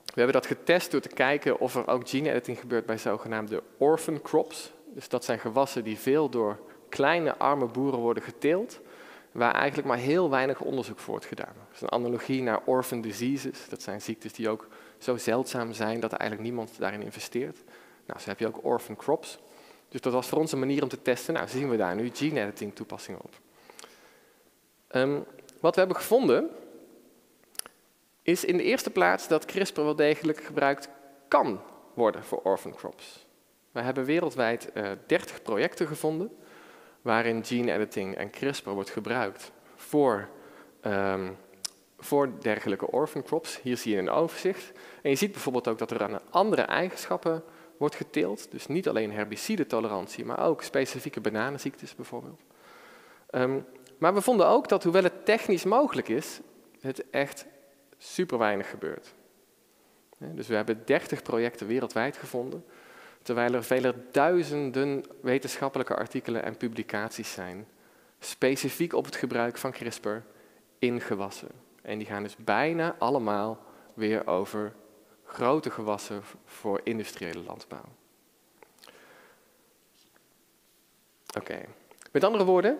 [0.04, 3.62] we hebben dat getest door te kijken of er ook gene editing gebeurt bij zogenaamde
[3.76, 4.72] orphan crops.
[4.94, 6.58] Dus dat zijn gewassen die veel door
[6.88, 8.80] kleine arme boeren worden geteeld,
[9.32, 11.52] waar eigenlijk maar heel weinig onderzoek voor wordt gedaan.
[11.54, 13.68] Dat is een analogie naar orphan diseases.
[13.68, 17.58] Dat zijn ziektes die ook zo zeldzaam zijn dat eigenlijk niemand daarin investeert.
[18.06, 19.38] Nou, zo heb je ook orphan crops.
[19.88, 21.34] Dus dat was voor ons een manier om te testen.
[21.34, 23.34] Nou, zien we daar nu gene editing toepassingen op.
[24.90, 25.24] Um,
[25.60, 26.50] wat we hebben gevonden
[28.22, 30.88] is in de eerste plaats dat CRISPR wel degelijk gebruikt
[31.28, 31.60] kan
[31.94, 33.26] worden voor orphan crops.
[33.72, 36.36] We hebben wereldwijd uh, eh, 30 projecten gevonden
[37.02, 40.28] waarin gene editing en CRISPR wordt gebruikt voor,
[40.86, 41.36] um,
[41.98, 43.60] voor dergelijke orphan crops.
[43.62, 44.72] Hier zie je een overzicht.
[45.02, 47.42] En je ziet bijvoorbeeld ook dat er aan andere eigenschappen
[47.76, 48.50] wordt geteeld.
[48.50, 52.40] Dus niet alleen herbicide-tolerantie, maar ook specifieke bananenziektes bijvoorbeeld.
[53.30, 53.66] Um,
[53.98, 56.40] maar we vonden ook dat hoewel het technisch mogelijk is,
[56.80, 57.46] het echt
[57.98, 59.14] super weinig gebeurt.
[60.18, 62.64] Dus we hebben 30 projecten wereldwijd gevonden,
[63.22, 67.66] terwijl er vele duizenden wetenschappelijke artikelen en publicaties zijn,
[68.18, 70.16] specifiek op het gebruik van CRISPR
[70.78, 71.48] in gewassen.
[71.82, 73.58] En die gaan dus bijna allemaal
[73.94, 74.74] weer over
[75.24, 77.84] grote gewassen voor industriële landbouw.
[81.36, 81.60] Oké,
[82.12, 82.78] met andere woorden,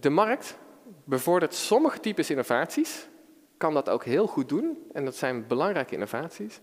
[0.00, 0.56] de markt
[1.04, 3.08] bevordert sommige types innovaties,
[3.56, 6.60] kan dat ook heel goed doen en dat zijn belangrijke innovaties,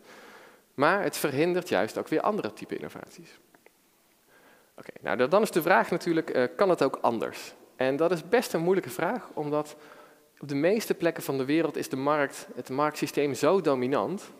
[0.73, 3.39] maar het verhindert juist ook weer andere type innovaties.
[4.77, 7.53] Oké, nou dan is de vraag natuurlijk, uh, kan het ook anders?
[7.75, 9.75] En dat is best een moeilijke vraag, omdat
[10.39, 14.31] op de meeste plekken van de wereld is de markt, het marktsysteem zo dominant,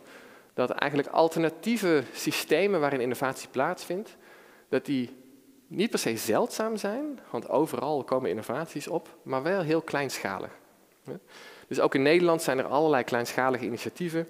[0.54, 4.16] dat eigenlijk alternatieve systemen waarin innovatie plaatsvindt,
[4.68, 5.21] dat die
[5.76, 10.50] niet per se zeldzaam zijn, want overal komen innovaties op, maar wel heel kleinschalig.
[11.68, 14.28] Dus ook in Nederland zijn er allerlei kleinschalige initiatieven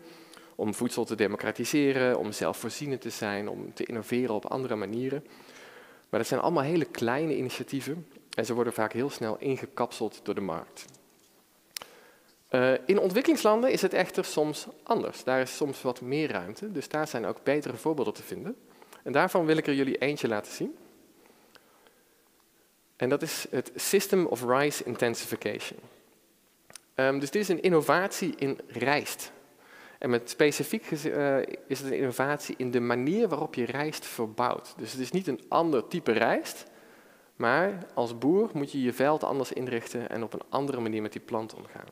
[0.55, 5.25] om voedsel te democratiseren, om zelfvoorzienend te zijn, om te innoveren op andere manieren.
[6.09, 10.35] Maar dat zijn allemaal hele kleine initiatieven en ze worden vaak heel snel ingekapseld door
[10.35, 10.85] de markt.
[12.51, 15.25] Uh, in ontwikkelingslanden is het echter soms anders.
[15.25, 18.57] Daar is soms wat meer ruimte, dus daar zijn ook betere voorbeelden te vinden.
[19.03, 20.77] En daarvan wil ik er jullie eentje laten zien.
[23.03, 25.79] En dat is het System of Rice Intensification.
[26.95, 29.33] Um, dus dit is een innovatie in rijst.
[29.99, 34.75] En met specifiek uh, is het een innovatie in de manier waarop je rijst verbouwt.
[34.77, 36.65] Dus het is niet een ander type rijst,
[37.37, 41.12] maar als boer moet je je veld anders inrichten en op een andere manier met
[41.12, 41.88] die plant omgaan.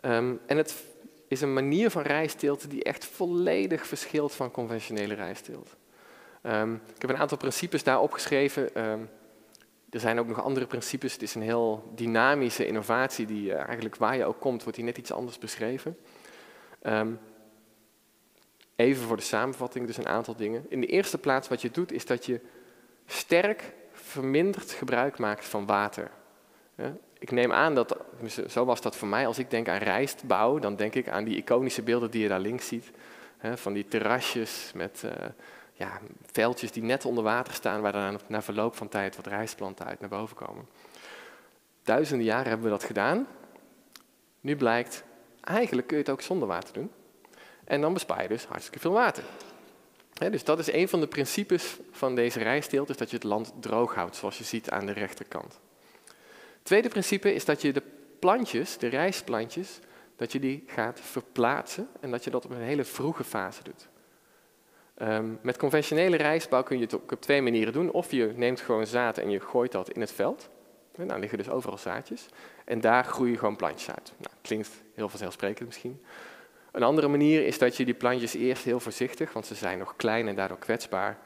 [0.00, 0.74] Um, en het
[1.28, 5.76] is een manier van rijstteelt die echt volledig verschilt van conventionele rijstteelt.
[6.42, 8.70] Um, ik heb een aantal principes daar opgeschreven.
[9.90, 11.12] Er zijn ook nog andere principes.
[11.12, 14.86] Het is een heel dynamische innovatie die uh, eigenlijk waar je ook komt, wordt die
[14.86, 15.96] net iets anders beschreven.
[16.82, 17.18] Um,
[18.76, 20.66] even voor de samenvatting, dus een aantal dingen.
[20.68, 22.40] In de eerste plaats wat je doet, is dat je
[23.06, 26.10] sterk verminderd gebruik maakt van water.
[27.18, 27.96] ik neem aan dat,
[28.48, 31.36] zo was dat voor mij, als ik denk aan rijstbouw, dan denk ik aan die
[31.36, 32.90] iconische beelden die je daar links ziet.
[33.54, 35.10] van die terrasjes met uh,
[35.78, 36.00] ja,
[36.32, 40.00] veldjes die net onder water staan, waar dan na verloop van tijd wat rijstplanten uit
[40.00, 40.68] naar boven komen.
[41.82, 43.26] Duizenden jaren hebben we dat gedaan.
[44.40, 45.04] Nu blijkt,
[45.40, 46.90] eigenlijk kun je het ook zonder water doen.
[47.64, 49.24] En dan bespaar je dus hartstikke veel water.
[50.12, 53.52] dus dat is een van de principes van deze rijsteelt, is dat je het land
[53.60, 55.60] droog houdt, zoals je ziet aan de rechterkant.
[56.62, 57.82] Tweede principe is dat je de
[58.18, 59.78] plantjes, de rijstplantjes,
[60.16, 63.88] dat je die gaat verplaatsen en dat je dat op een hele vroege fase doet.
[64.98, 67.90] Ehm, met conventionele rijstbouw kun je het op twee manieren doen.
[67.90, 70.48] Of je neemt gewoon zaad en je gooit dat in het veld.
[70.96, 72.28] En dan liggen dus overal zaadjes.
[72.64, 74.12] En daar groeien gewoon plantjes uit.
[74.16, 76.02] Nou, klinkt heel vanzelfsprekend misschien.
[76.72, 79.96] Een andere manier is dat je die plantjes eerst heel voorzichtig, want ze zijn nog
[79.96, 81.18] klein en daardoor kwetsbaar,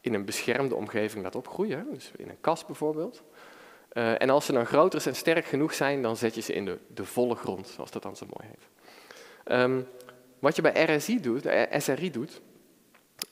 [0.00, 1.86] in een beschermde omgeving laat opgroeien.
[1.92, 3.22] Dus in een kast bijvoorbeeld.
[3.92, 6.64] Uh, en als ze dan groter en sterk genoeg zijn, dan zet je ze in
[6.64, 8.68] de, de volle grond, zoals dat dan zo mooi heet.
[9.58, 9.86] Um,
[10.38, 12.40] wat je bij RSI doet, eh, SRI doet,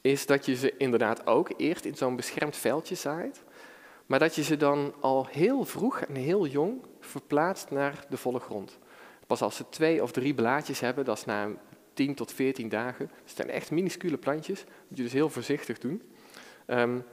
[0.00, 3.42] is dat je ze inderdaad ook eerst in zo'n beschermd veldje zaait.
[4.06, 8.40] maar dat je ze dan al heel vroeg en heel jong verplaatst naar de volle
[8.40, 8.78] grond.
[9.26, 11.48] Pas als ze twee of drie blaadjes hebben, dat is na
[11.92, 13.10] 10 tot 14 dagen.
[13.24, 16.02] Het zijn echt minuscule plantjes, moet je dus heel voorzichtig doen.
[16.66, 17.04] Um,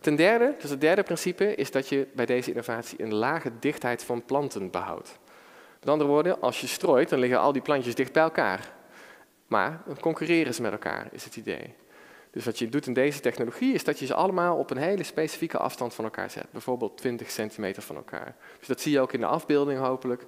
[0.00, 4.04] ten derde, dus het derde principe, is dat je bij deze innovatie een lage dichtheid
[4.04, 5.18] van planten behoudt.
[5.80, 8.72] Met andere woorden, als je strooit, dan liggen al die plantjes dicht bij elkaar.
[9.46, 11.74] Maar dan concurreren ze met elkaar, is het idee.
[12.30, 15.02] Dus wat je doet in deze technologie is dat je ze allemaal op een hele
[15.02, 16.46] specifieke afstand van elkaar zet.
[16.50, 18.36] Bijvoorbeeld 20 centimeter van elkaar.
[18.58, 20.24] Dus dat zie je ook in de afbeelding hopelijk.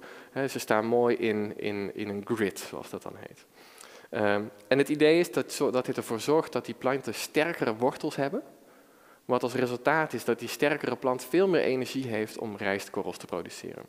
[0.49, 3.45] ze staan mooi in, in, in een grid, zoals dat dan heet.
[4.21, 8.15] Um, en het idee is dat, dat dit ervoor zorgt dat die planten sterkere wortels
[8.15, 8.43] hebben.
[9.25, 13.25] Wat als resultaat is dat die sterkere plant veel meer energie heeft om rijstkorrels te
[13.25, 13.85] produceren.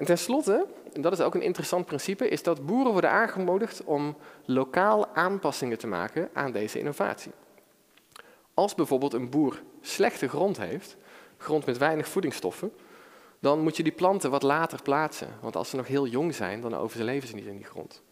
[0.00, 4.16] En tenslotte, en dat is ook een interessant principe, is dat boeren worden aangemoedigd om
[4.44, 7.32] lokaal aanpassingen te maken aan deze innovatie.
[8.54, 10.96] Als bijvoorbeeld een boer slechte grond heeft,
[11.36, 12.72] grond met weinig voedingsstoffen,
[13.38, 15.28] dan moet je die planten wat later plaatsen.
[15.40, 18.02] Want als ze nog heel jong zijn, dan overleven ze niet in die grond.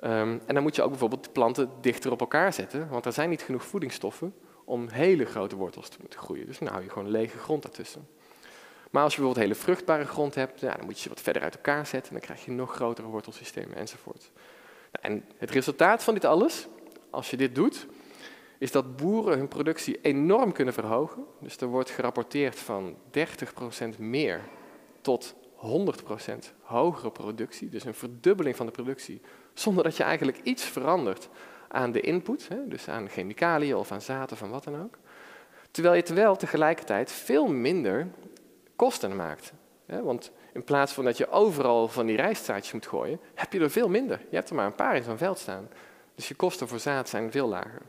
[0.00, 3.12] Um, en dan moet je ook bijvoorbeeld de planten dichter op elkaar zetten, want er
[3.12, 4.34] zijn niet genoeg voedingsstoffen
[4.64, 6.46] om hele grote wortels te moeten groeien.
[6.46, 8.08] Dus dan hou je gewoon lege grond daartussen.
[8.90, 11.42] Maar als je bijvoorbeeld hele vruchtbare grond hebt, ja, dan moet je ze wat verder
[11.42, 12.12] uit elkaar zetten.
[12.12, 14.30] En dan krijg je nog grotere wortelsystemen enzovoort.
[14.92, 16.66] Nou, en het resultaat van dit alles,
[17.10, 17.86] als je dit doet,
[18.58, 21.24] is dat boeren hun productie enorm kunnen verhogen.
[21.40, 22.96] Dus er wordt gerapporteerd van
[23.94, 24.40] 30% meer
[25.00, 27.68] tot 100% hogere productie.
[27.68, 29.20] Dus een verdubbeling van de productie,
[29.54, 31.28] zonder dat je eigenlijk iets verandert
[31.68, 34.98] aan de input, hè, dus aan chemicaliën of aan of aan wat dan ook.
[35.70, 38.08] Terwijl je terwijl tegelijkertijd veel minder
[38.76, 39.52] kosten maakt.
[39.86, 43.70] Want in plaats van dat je overal van die rijstzaadjes moet gooien, heb je er
[43.70, 44.20] veel minder.
[44.30, 45.68] Je hebt er maar een paar in zo'n veld staan.
[46.14, 47.82] Dus je kosten voor zaad zijn veel lager.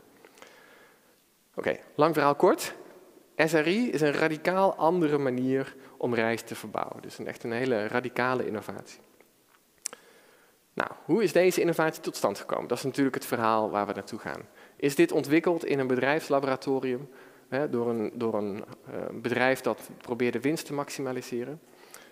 [1.54, 2.74] Oké, lang verhaal kort.
[3.36, 7.02] SRI is een radicaal andere manier om rijst te verbouwen.
[7.02, 9.00] Dus echt een hele radicale innovatie.
[10.74, 12.68] Nou, hoe is deze innovatie tot stand gekomen?
[12.68, 14.48] Dat is natuurlijk het verhaal waar we naartoe gaan.
[14.76, 17.08] Is dit ontwikkeld in een bedrijfslaboratorium
[17.70, 21.60] door, een, door een uh, bedrijf dat probeerde winst te maximaliseren?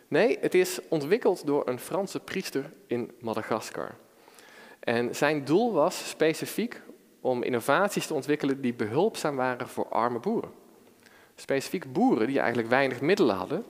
[0.08, 3.94] Nee, het is ontwikkeld door een Franse priester in Madagaskar.
[4.80, 6.82] En zijn doel was specifiek
[7.20, 10.50] om innovaties te ontwikkelen die behulpzaam waren voor arme boeren.
[11.34, 13.64] Specifiek boeren die eigenlijk weinig middelen hadden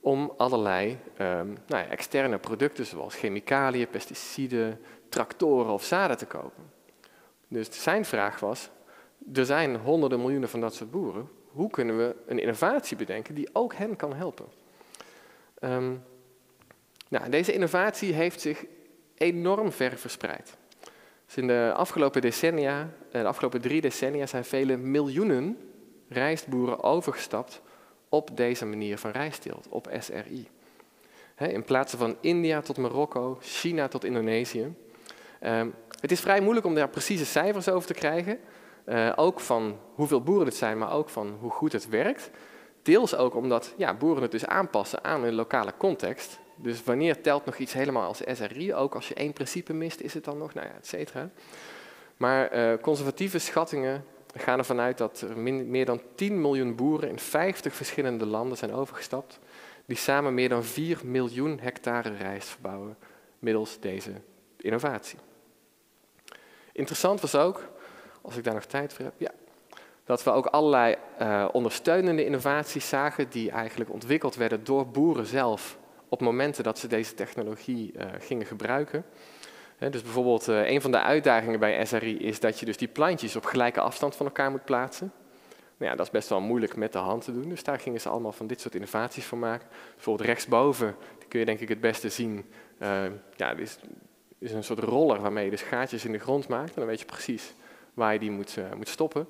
[0.00, 6.72] om allerlei um, nou ja, externe producten zoals chemicaliën, pesticiden, tractoren of zaden te kopen.
[7.48, 8.70] Dus zijn vraag was,
[9.34, 13.48] er zijn honderden miljoenen van dat soort boeren, hoe kunnen we een innovatie bedenken die
[13.52, 14.46] ook hen kan helpen?
[15.60, 16.02] Um,
[17.08, 18.64] nou, deze innovatie heeft zich
[19.14, 20.56] enorm ver verspreid.
[21.26, 25.58] Dus in de afgelopen decennia, eh, de afgelopen drie decennia, zijn vele miljoenen
[26.08, 27.60] rijstboeren overgestapt
[28.08, 30.48] op deze manier van rijstteelt, op SRI.
[31.38, 34.74] in plaats van India tot Marokko, China tot Indonesië.
[35.40, 35.68] Ehm,
[36.00, 38.38] het is vrij moeilijk om daar precieze cijfers over te krijgen.
[38.88, 42.30] Uh, ook van hoeveel boeren het zijn, maar ook van hoe goed het werkt.
[42.82, 46.38] Deels ook omdat ja, boeren het dus aanpassen aan hun lokale context.
[46.56, 48.74] Dus wanneer telt nog iets helemaal als SRI?
[48.74, 50.54] Ook als je één principe mist, is het dan nog?
[50.54, 51.30] Nou ja, et cetera.
[52.16, 57.18] Maar uh, conservatieve schattingen gaan ervan uit dat er meer dan 10 miljoen boeren in
[57.18, 59.38] 50 verschillende landen zijn overgestapt,
[59.86, 62.96] die samen meer dan 4 miljoen hectare rijst verbouwen
[63.38, 64.10] middels deze
[64.56, 65.18] innovatie.
[66.72, 67.68] Interessant was ook,
[68.22, 69.30] als ik daar nog tijd voor heb, ja,
[70.04, 75.78] dat we ook allerlei uh, ondersteunende innovaties zagen die eigenlijk ontwikkeld werden door boeren zelf
[76.08, 79.04] op momenten dat ze deze technologie uh, gingen gebruiken
[79.78, 83.36] dus bijvoorbeeld uh, een van de uitdagingen bij SRI is dat je dus die plantjes
[83.36, 85.12] op gelijke afstand van elkaar moet plaatsen.
[85.76, 88.00] Nou ja, dat is best wel moeilijk met de hand te doen, dus daar gingen
[88.00, 89.68] ze allemaal van dit soort innovaties voor maken.
[89.94, 92.44] Bijvoorbeeld rechtsboven, die kun je denk ik het beste zien.
[93.36, 93.78] Ja, dit is,
[94.38, 97.00] is, een soort roller waarmee je dus gaatjes in de grond maakt en dan weet
[97.00, 97.54] je precies
[97.98, 99.26] waar je die moet, uh, moet stoppen.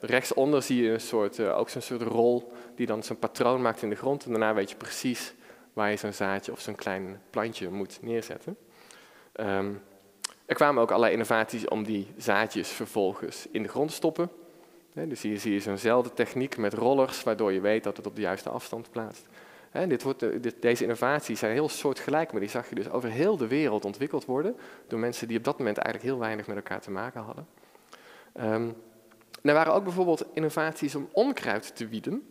[0.00, 3.90] rechtsonder zie je een soort, ook zo'n soort rol die dan zo'n patroon maakt in
[3.90, 5.34] de grond en daarna weet je precies
[5.72, 8.56] waar je zo'n zaadje of zo'n klein plantje moet neerzetten.
[9.40, 9.82] Um,
[10.46, 14.30] er kwamen ook allerlei innovaties om die zaadjes vervolgens in de grond te stoppen.
[14.92, 18.20] dus hier zie je zo'nzelfde techniek met rollers, waardoor je weet dat het op de
[18.20, 19.26] juiste afstand plaatst.
[19.84, 23.36] Dit wordt, dit, deze innovaties zijn heel soortgelijk, maar die zag je dus over heel
[23.36, 24.56] de wereld ontwikkeld worden
[24.88, 27.46] door mensen die op dat moment eigenlijk heel weinig met elkaar te maken hadden.
[28.40, 28.74] Um,
[29.42, 32.26] er waren ook bijvoorbeeld innovaties om onkruid te wieden.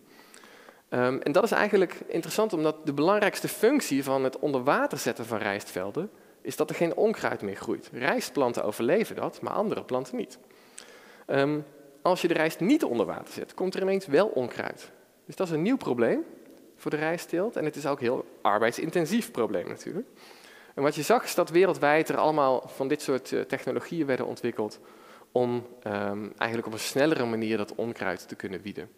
[0.90, 5.26] Um, en dat is eigenlijk interessant, omdat de belangrijkste functie van het onder water zetten
[5.26, 6.10] van rijstvelden
[6.42, 7.90] is dat er geen onkruid meer groeit.
[7.94, 10.38] Rijstplanten overleven dat, maar andere planten niet.
[11.28, 11.66] Um,
[12.02, 14.92] als je de rijst niet onder water zet, komt er ineens wel onkruid.
[15.26, 16.24] Dus dat is een nieuw probleem
[16.76, 17.56] voor de rijsteelt.
[17.56, 20.08] En het is ook een heel arbeidsintensief probleem natuurlijk.
[20.74, 24.26] En wat je zag is dat wereldwijd er allemaal van dit soort eh, technologieën werden
[24.26, 24.80] ontwikkeld
[25.32, 28.90] om um, eigenlijk op een snellere manier dat onkruid te kunnen wieden.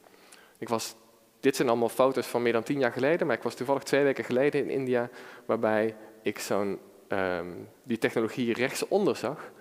[0.57, 0.95] Ik was,
[1.39, 4.03] dit zijn allemaal foto's van meer dan tien jaar geleden, maar ik was toevallig twee
[4.03, 5.09] weken geleden in India,
[5.45, 9.51] waarbij ik zo'n, um, die technologie rechtsonder zag.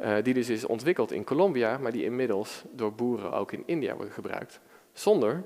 [0.00, 3.96] Uh, die dus is ontwikkeld in Colombia, maar die inmiddels door boeren ook in India
[3.96, 4.60] wordt gebruikt.
[4.92, 5.44] Zonder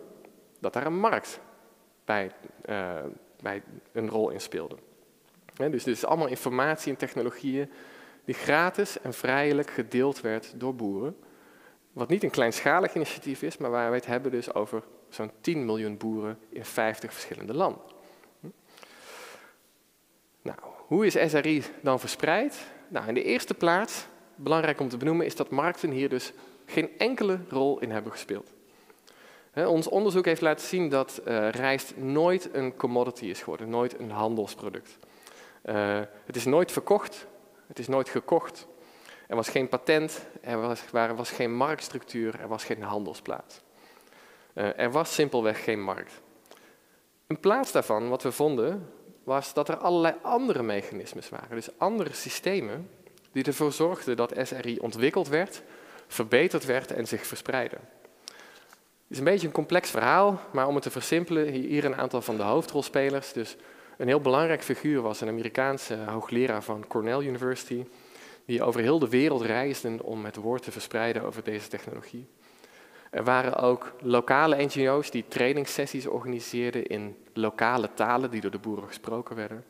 [0.60, 1.40] dat daar een markt
[2.06, 2.30] bij,
[2.68, 2.94] uh,
[3.42, 4.76] bij een rol in speelde.
[5.56, 7.70] dus dit is allemaal informatie en technologieën
[8.24, 11.16] die gratis en vrijelijk gedeeld werd door boeren.
[11.92, 15.64] Wat niet een kleinschalig initiatief is, maar waar we het hebben dus over zo'n 10
[15.64, 17.82] miljoen boeren in 50 verschillende landen.
[20.42, 22.66] Nou, hoe is SRI dan verspreid?
[22.88, 26.32] Nou, in de eerste plaats, belangrijk om te benoemen, is dat markten hier dus
[26.66, 28.52] geen enkele rol in hebben gespeeld.
[29.64, 34.10] Ons onderzoek heeft laten zien dat uh, rijst nooit een commodity is geworden, nooit een
[34.10, 34.98] handelsproduct.
[35.64, 37.26] Uh, het is nooit verkocht,
[37.66, 38.66] het is nooit gekocht.
[39.26, 43.60] Er was geen patent, er was, was geen marktstructuur, er was geen handelsplaats.
[44.54, 46.20] Uh, er was simpelweg geen markt.
[47.26, 48.92] In plaats daarvan, wat we vonden,
[49.24, 51.56] was dat er allerlei andere mechanismes waren.
[51.56, 52.90] Dus andere systemen
[53.32, 55.62] die ervoor zorgden dat SRI ontwikkeld werd,
[56.06, 57.76] verbeterd werd en zich verspreidde.
[59.08, 62.36] Is een beetje een complex verhaal, maar om het te versimpelen, hier een aantal van
[62.36, 63.32] de hoofdrolspelers.
[63.32, 63.56] Dus
[63.96, 67.84] een heel belangrijk figuur was een Amerikaanse hoogleraar van Cornell University,
[68.44, 72.26] die over heel de wereld reisden om het woord te verspreiden over deze technologie.
[73.10, 78.88] Er waren ook lokale NGO's die trainingssessies organiseerden in lokale talen die door de boeren
[78.88, 79.64] gesproken werden.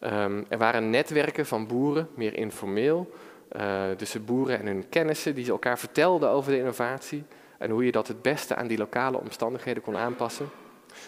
[0.00, 3.10] Um, er waren netwerken van boeren, meer informeel,
[3.56, 7.24] uh, tussen boeren en hun kennissen, die elkaar vertelden over de innovatie
[7.58, 10.48] en hoe je dat het beste aan die lokale omstandigheden kon aanpassen.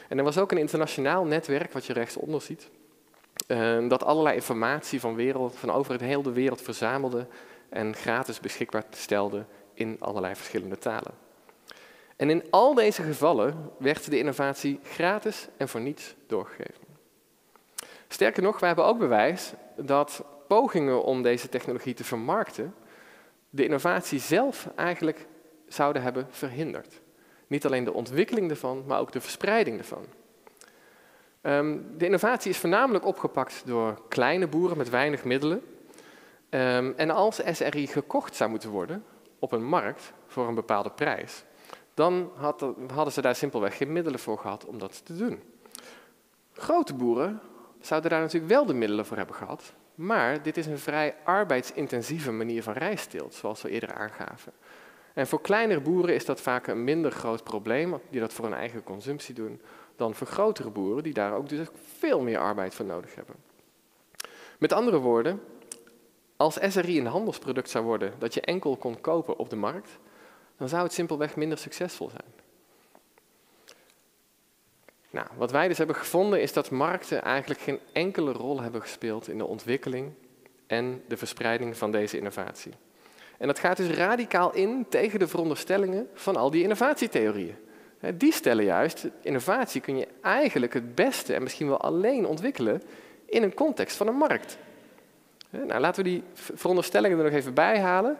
[0.09, 2.69] En er was ook een internationaal netwerk, wat je rechtsonder ziet,
[3.49, 7.27] uh, dat allerlei informatie van, wereld, van over het hele wereld verzamelde
[7.69, 9.45] en gratis beschikbaar stelde
[9.75, 11.15] in allerlei verschillende talen.
[12.17, 16.85] En in al deze gevallen werd de innovatie gratis en voor niets doorgegeven.
[18.09, 22.75] Sterker nog, we hebben ook bewijs dat pogingen om deze technologie te vermarkten
[23.51, 25.27] de innovatie zelf eigenlijk
[25.77, 27.01] zouden hebben verhinderd.
[27.47, 30.05] Niet alleen de ontwikkeling ervan, maar ook de verspreiding ervan.
[31.43, 35.63] Um, de innovatie is voornamelijk opgepakt door kleine boeren met weinig middelen.
[36.51, 39.05] Um, en als SRI gekocht zou moeten worden
[39.39, 41.45] op een markt voor een bepaalde prijs,
[41.95, 45.43] dan had, hadden ze daar simpelweg geen middelen voor gehad om dat te doen.
[46.53, 47.41] Grote boeren
[47.81, 52.33] zouden daar natuurlijk wel de middelen voor hebben gehad, maar dit is een vrij arbeidsintensieve
[52.33, 54.53] manier van rijsteelt, zoals we eerder aangaven.
[55.17, 58.55] En voor kleinere boeren is dat vaak een minder groot probleem, die dat voor hun
[58.55, 59.61] eigen consumptie doen,
[59.97, 63.35] dan voor grotere boeren, die daar ook dus veel meer arbeid voor nodig hebben.
[64.59, 65.43] Met andere woorden,
[66.37, 69.99] als SRI een handelsproduct zou worden dat je enkel kon kopen op de markt,
[70.57, 72.35] dan zou het simpelweg minder succesvol zijn.
[75.11, 79.29] Nou, wat wij dus hebben gevonden is dat markten eigenlijk geen enkele rol hebben gespeeld
[79.29, 80.13] in de ontwikkeling
[80.67, 82.73] en de verspreiding van deze innovatie.
[83.39, 87.57] En dat gaat dus radicaal in tegen de veronderstellingen van al die innovatietheorieën.
[88.15, 92.83] Die stellen juist, innovatie kun je eigenlijk het beste en misschien wel alleen ontwikkelen
[93.27, 94.59] in een context van een markt.
[95.51, 98.19] Nou, laten we die veronderstellingen er nog even bij halen.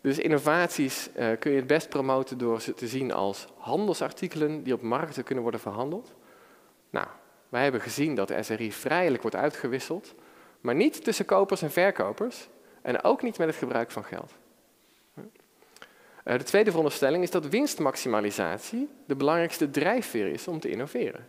[0.00, 4.74] Dus innovaties uh, kun je het best promoten door ze te zien als handelsartikelen die
[4.74, 6.14] op markten kunnen worden verhandeld.
[6.90, 7.06] Nou,
[7.48, 10.14] wij hebben gezien dat SRI vrijelijk wordt uitgewisseld,
[10.60, 12.48] maar niet tussen kopers en verkopers
[12.82, 14.32] en ook niet met het gebruik van geld.
[16.24, 21.28] Uh, de tweede veronderstelling is dat winstmaximalisatie de belangrijkste drijfveer is om te innoveren.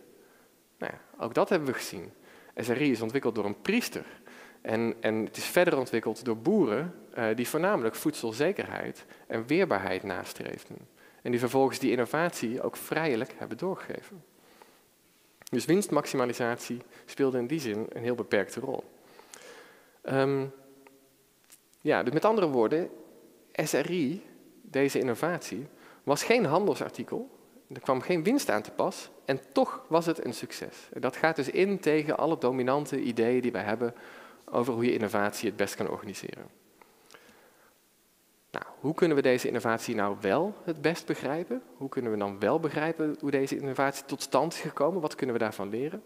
[0.78, 2.12] Nou ja, ook dat hebben we gezien.
[2.56, 4.04] SRI is ontwikkeld door een priester
[4.60, 10.76] en, en het is verder ontwikkeld door boeren uh, die voornamelijk voedselzekerheid en weerbaarheid nastreefden.
[11.22, 14.24] En die vervolgens die innovatie ook vrijelijk hebben doorgegeven.
[15.50, 18.84] Dus winstmaximalisatie speelde in die zin een heel beperkte rol.
[20.02, 20.52] Um,
[21.84, 22.90] ja, dus met andere woorden,
[23.52, 24.22] SRI,
[24.62, 25.66] deze innovatie,
[26.02, 27.30] was geen handelsartikel.
[27.72, 30.88] Er kwam geen winst aan te pas en toch was het een succes.
[30.98, 33.94] Dat gaat dus in tegen alle dominante ideeën die wij hebben
[34.50, 36.46] over hoe je innovatie het best kan organiseren.
[38.50, 41.62] Nou, hoe kunnen we deze innovatie nou wel het best begrijpen?
[41.76, 45.00] Hoe kunnen we dan wel begrijpen hoe deze innovatie tot stand is gekomen?
[45.00, 46.02] Wat kunnen we daarvan leren?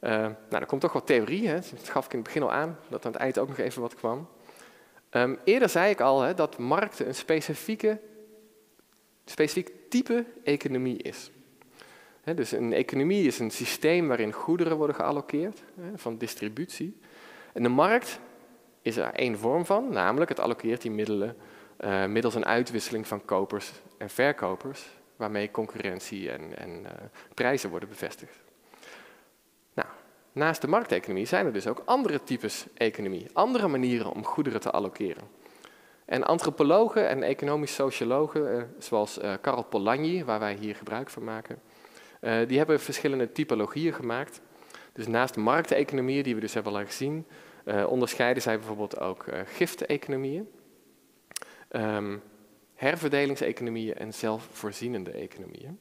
[0.00, 1.54] Uh, nou, er komt toch wat theorie, hè?
[1.54, 3.82] dat gaf ik in het begin al aan, dat aan het eind ook nog even
[3.82, 4.28] wat kwam.
[5.10, 8.00] Um, eerder zei ik al dat markten een specifieke,
[9.24, 11.30] specifiek type economie is.
[12.34, 15.62] dus een economie is een systeem waarin goederen worden geallockeerd,
[15.94, 17.00] van distributie.
[17.52, 18.20] En de markt
[18.82, 21.36] is er één vorm van, namelijk het allokeert die middelen
[21.80, 24.86] uh, middels een uitwisseling van kopers en verkopers,
[25.16, 26.90] waarmee concurrentie en, en uh,
[27.34, 28.47] prijzen worden bevestigd.
[30.38, 34.70] Naast de markteconomie zijn er dus ook andere types economie, andere manieren om goederen te
[34.70, 35.22] allokeren.
[36.04, 41.60] En antropologen en economisch sociologen, uh, zoals Karl Polanyi, waar wij hier gebruik van maken,
[42.46, 44.40] die hebben verschillende typologieën gemaakt.
[44.92, 47.26] Dus naast markteconomieën, die we dus hebben al gezien,
[47.86, 50.48] onderscheiden zij bijvoorbeeld ook gifteconomieën
[51.70, 52.22] um,
[52.74, 55.78] herverdelingseconomieën en zelfvoorzienende economieën.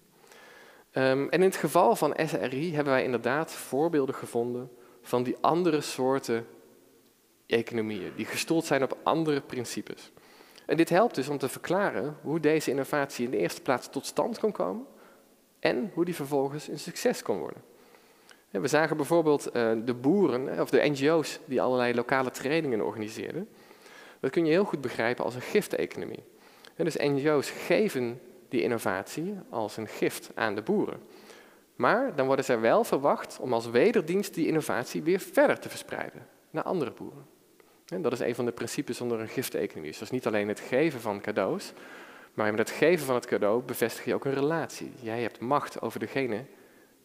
[0.97, 4.71] Um, en in het geval van SRI hebben wij inderdaad voorbeelden gevonden
[5.01, 6.47] van die andere soorten
[7.45, 10.11] economieën, die gestoeld zijn op andere principes.
[10.65, 14.05] En dit helpt dus om te verklaren hoe deze innovatie in de eerste plaats tot
[14.05, 14.85] stand kon komen
[15.59, 17.61] en hoe die vervolgens een succes kon worden.
[18.49, 23.49] We zagen bijvoorbeeld uh, de boeren, of de NGO's, die allerlei lokale trainingen organiseerden.
[24.19, 26.23] Dat kun je heel goed begrijpen als een gifteconomie.
[26.75, 28.19] Dus NGO's geven
[28.49, 30.99] die innovatie als een gift aan de boeren.
[31.75, 36.27] Maar dan worden ze wel verwacht om als wederdienst die innovatie weer verder te verspreiden
[36.49, 37.25] naar andere boeren.
[37.87, 39.89] En dat is een van de principes onder een gifteconomie.
[39.89, 41.73] Dus dat is niet alleen het geven van cadeaus,
[42.33, 44.91] maar met het geven van het cadeau bevestig je ook een relatie.
[45.01, 46.45] Jij hebt macht over degene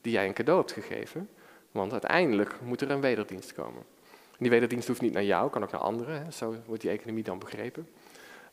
[0.00, 1.28] die jij een cadeau hebt gegeven,
[1.70, 3.82] want uiteindelijk moet er een wederdienst komen
[4.42, 6.24] die wederdienst hoeft niet naar jou, kan ook naar anderen.
[6.24, 6.30] Hè.
[6.30, 7.88] Zo wordt die economie dan begrepen.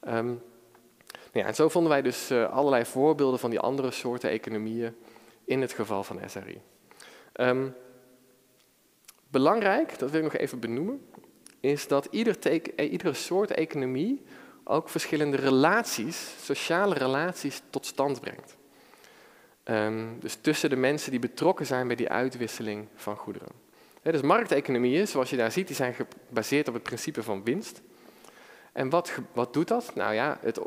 [0.08, 0.42] Um,
[1.14, 4.96] nou ja, en zo vonden wij dus uh, allerlei voorbeelden van die andere soorten economieën
[5.46, 6.62] in het geval van SRI.
[7.34, 7.68] Ehm,
[9.28, 11.02] belangrijk, dat wil ik nog even benoemen,
[11.60, 12.38] is dat ieder
[12.76, 14.24] eh, iedere soort economie
[14.64, 18.58] ook verschillende relaties, sociale relaties, tot stand brengt.
[19.64, 23.68] Um, dus tussen de mensen die betrokken zijn bij die uitwisseling van goederen
[24.12, 27.82] dus markteconomieën, zoals je daar ziet, die zijn gebaseerd op het principe van winst.
[28.72, 29.96] En wat, wat doet dat?
[29.96, 30.60] Nou ja, het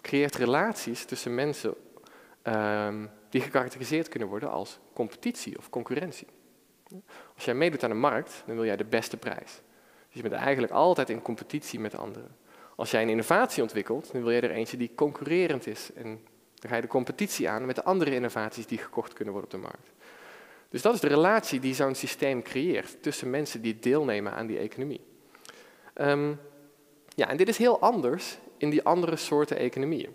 [0.00, 1.74] creëert relaties tussen mensen
[2.42, 6.26] um, die gekarakteriseerd kunnen worden als competitie of concurrentie.
[7.34, 9.60] Als jij meedoet aan de markt, dan wil jij de beste prijs.
[10.06, 12.36] Dus je bent eigenlijk altijd in competitie met anderen.
[12.76, 15.90] Als jij een innovatie ontwikkelt, dan wil jij er eentje die concurrerend is.
[15.94, 16.20] En
[16.54, 19.60] dan ga je de competitie aan met de andere innovaties die gekocht kunnen worden op
[19.60, 19.90] de markt.
[20.68, 24.58] Dus dat is de relatie die zo'n systeem creëert tussen mensen die deelnemen aan die
[24.58, 25.00] economie.
[25.94, 26.40] Um,
[27.08, 30.14] ja, en dit is heel anders in die andere soorten economieën.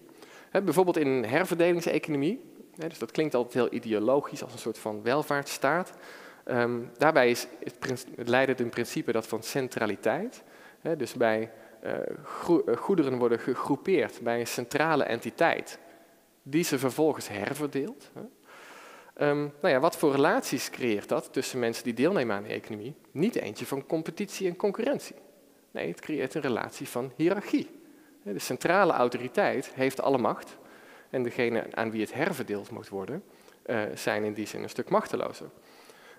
[0.51, 2.41] bijvoorbeeld in een herverdelingseconomie,
[2.75, 5.93] dus dat klinkt altijd heel ideologisch als een soort van welvaartsstaat.
[6.45, 10.43] Um, daarbij is het, het in principe dat van centraliteit.
[10.97, 11.51] dus bij
[11.83, 11.91] uh,
[12.75, 15.79] goederen worden gegroepeerd bij een centrale entiteit,
[16.43, 18.11] die ze vervolgens herverdeelt.
[19.21, 22.95] Um, nou ja, wat voor relaties creëert dat tussen mensen die deelnemen aan de economie?
[23.11, 25.15] Niet eentje van competitie en concurrentie.
[25.71, 27.67] Nee, het creëert een relatie van hiërarchie.
[28.33, 30.57] De centrale autoriteit heeft alle macht
[31.09, 33.23] en degene aan wie het herverdeeld moet worden,
[33.65, 35.49] uh, zijn in die zin een stuk machtelozer.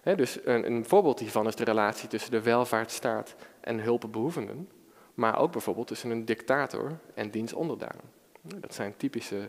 [0.02, 4.68] dus een, een, voorbeeld hiervan is de relatie tussen de welvaartsstaat en hulpbehoevenden,
[5.14, 8.04] maar ook bijvoorbeeld tussen een dictator en diens onderdanen.
[8.42, 9.48] Dat zijn typische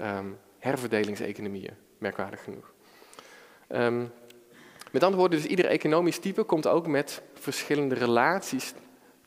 [0.00, 2.72] um, herverdelingseconomieën, merkwaardig genoeg.
[3.68, 4.12] Um,
[4.92, 8.74] met andere woorden, dus ieder economisch type komt ook met verschillende relaties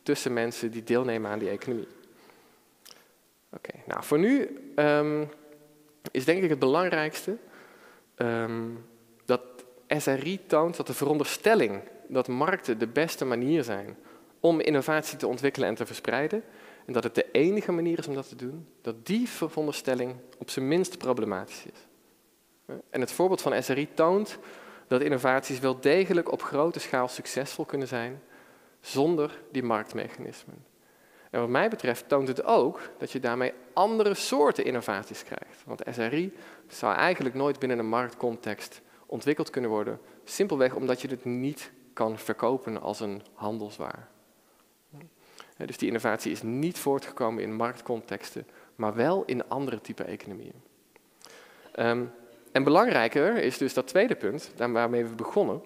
[0.04, 1.88] tussen mensen die deelnemen aan die economie.
[3.54, 5.30] Oké, nou voor nu um,
[6.12, 7.38] is denk ik het belangrijkste
[8.16, 8.86] um,
[9.26, 9.42] dat
[9.88, 13.98] SRI toont dat de veronderstelling dat markten de beste manier zijn
[14.40, 16.44] om innovatie te ontwikkelen en te verspreiden,
[16.86, 20.50] en dat het de enige manier is om dat te doen, dat die veronderstelling op
[20.50, 21.88] zijn minst problematisch is.
[22.90, 24.38] En het voorbeeld van SRI toont
[24.88, 28.22] dat innovaties wel degelijk op grote schaal succesvol kunnen zijn
[28.82, 30.66] zonder die marktmechanismen.
[31.30, 35.64] En wat mij betreft toont het ook dat je daarmee andere soorten innovaties krijgt.
[35.66, 36.34] Want SRI
[36.68, 42.18] zou eigenlijk nooit binnen een marktcontext ontwikkeld kunnen worden, simpelweg omdat je het niet kan
[42.18, 44.08] verkopen als een handelswaar.
[45.66, 50.62] Dus die innovatie is niet voortgekomen in marktcontexten, maar wel in andere type economieën.
[51.76, 52.12] Um,
[52.52, 55.62] en belangrijker is dus dat tweede punt, waarmee we begonnen.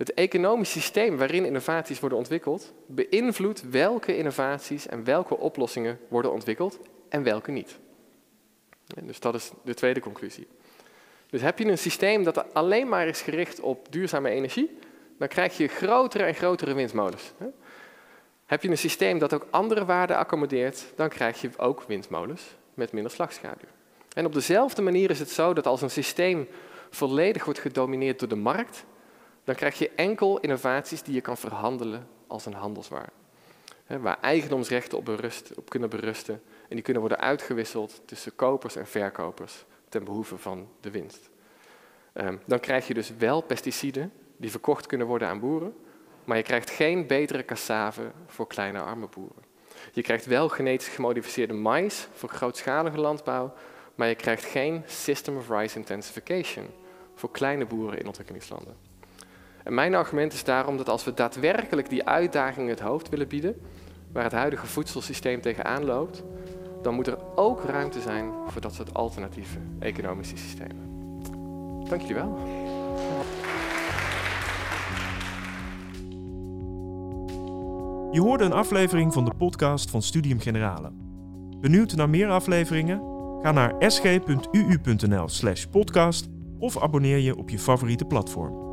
[0.00, 6.78] Het economisch systeem waarin innovaties worden ontwikkeld, beïnvloedt welke innovaties en welke oplossingen worden ontwikkeld
[7.08, 7.78] en welke niet.
[9.02, 10.46] dus dat is de tweede conclusie.
[11.30, 14.78] Dus heb je een systeem dat alleen maar is gericht op duurzame energie,
[15.18, 17.32] dan krijg je grotere en grotere windmolens.
[18.46, 22.42] Heb je een systeem dat ook andere waarden accommodeert, dan krijg je ook windmolens
[22.74, 23.68] met minder slagschaduw.
[24.14, 26.48] En op dezelfde manier is het zo dat als een systeem
[26.90, 28.84] volledig wordt gedomineerd door de markt,
[29.50, 33.08] dan krijg je enkel innovaties die je kan verhandelen als een handelswaar.
[33.86, 40.04] waar eigendomsrechten op, kunnen berusten en die kunnen worden uitgewisseld tussen kopers en verkopers ten
[40.04, 41.30] behoeve van de winst.
[42.12, 45.74] Ehm, dan krijg je dus wel pesticiden die verkocht kunnen worden aan boeren,
[46.24, 49.42] maar je krijgt geen betere cassave voor kleine arme boeren.
[49.92, 53.54] Je krijgt wel genetisch gemodificeerde mais voor grootschalige landbouw,
[53.94, 56.66] maar je krijgt geen System of Rice Intensification
[57.14, 58.89] voor kleine boeren in ontwikkelingslanden.
[59.64, 63.56] En mijn argument is daarom dat als we daadwerkelijk die uitdaging het hoofd willen bieden,
[64.12, 66.22] waar het huidige voedselsysteem tegenaan loopt,
[66.82, 70.88] dan moet er ook ruimte zijn voor dat soort alternatieve economische systemen.
[71.88, 72.38] Dank jullie wel.
[78.12, 80.92] Je hoorde een aflevering van de podcast van Studium Generale.
[81.60, 83.02] Benieuwd naar meer afleveringen?
[83.42, 88.69] Ga naar sg.uu.nl/podcast of abonneer je op je favoriete platform.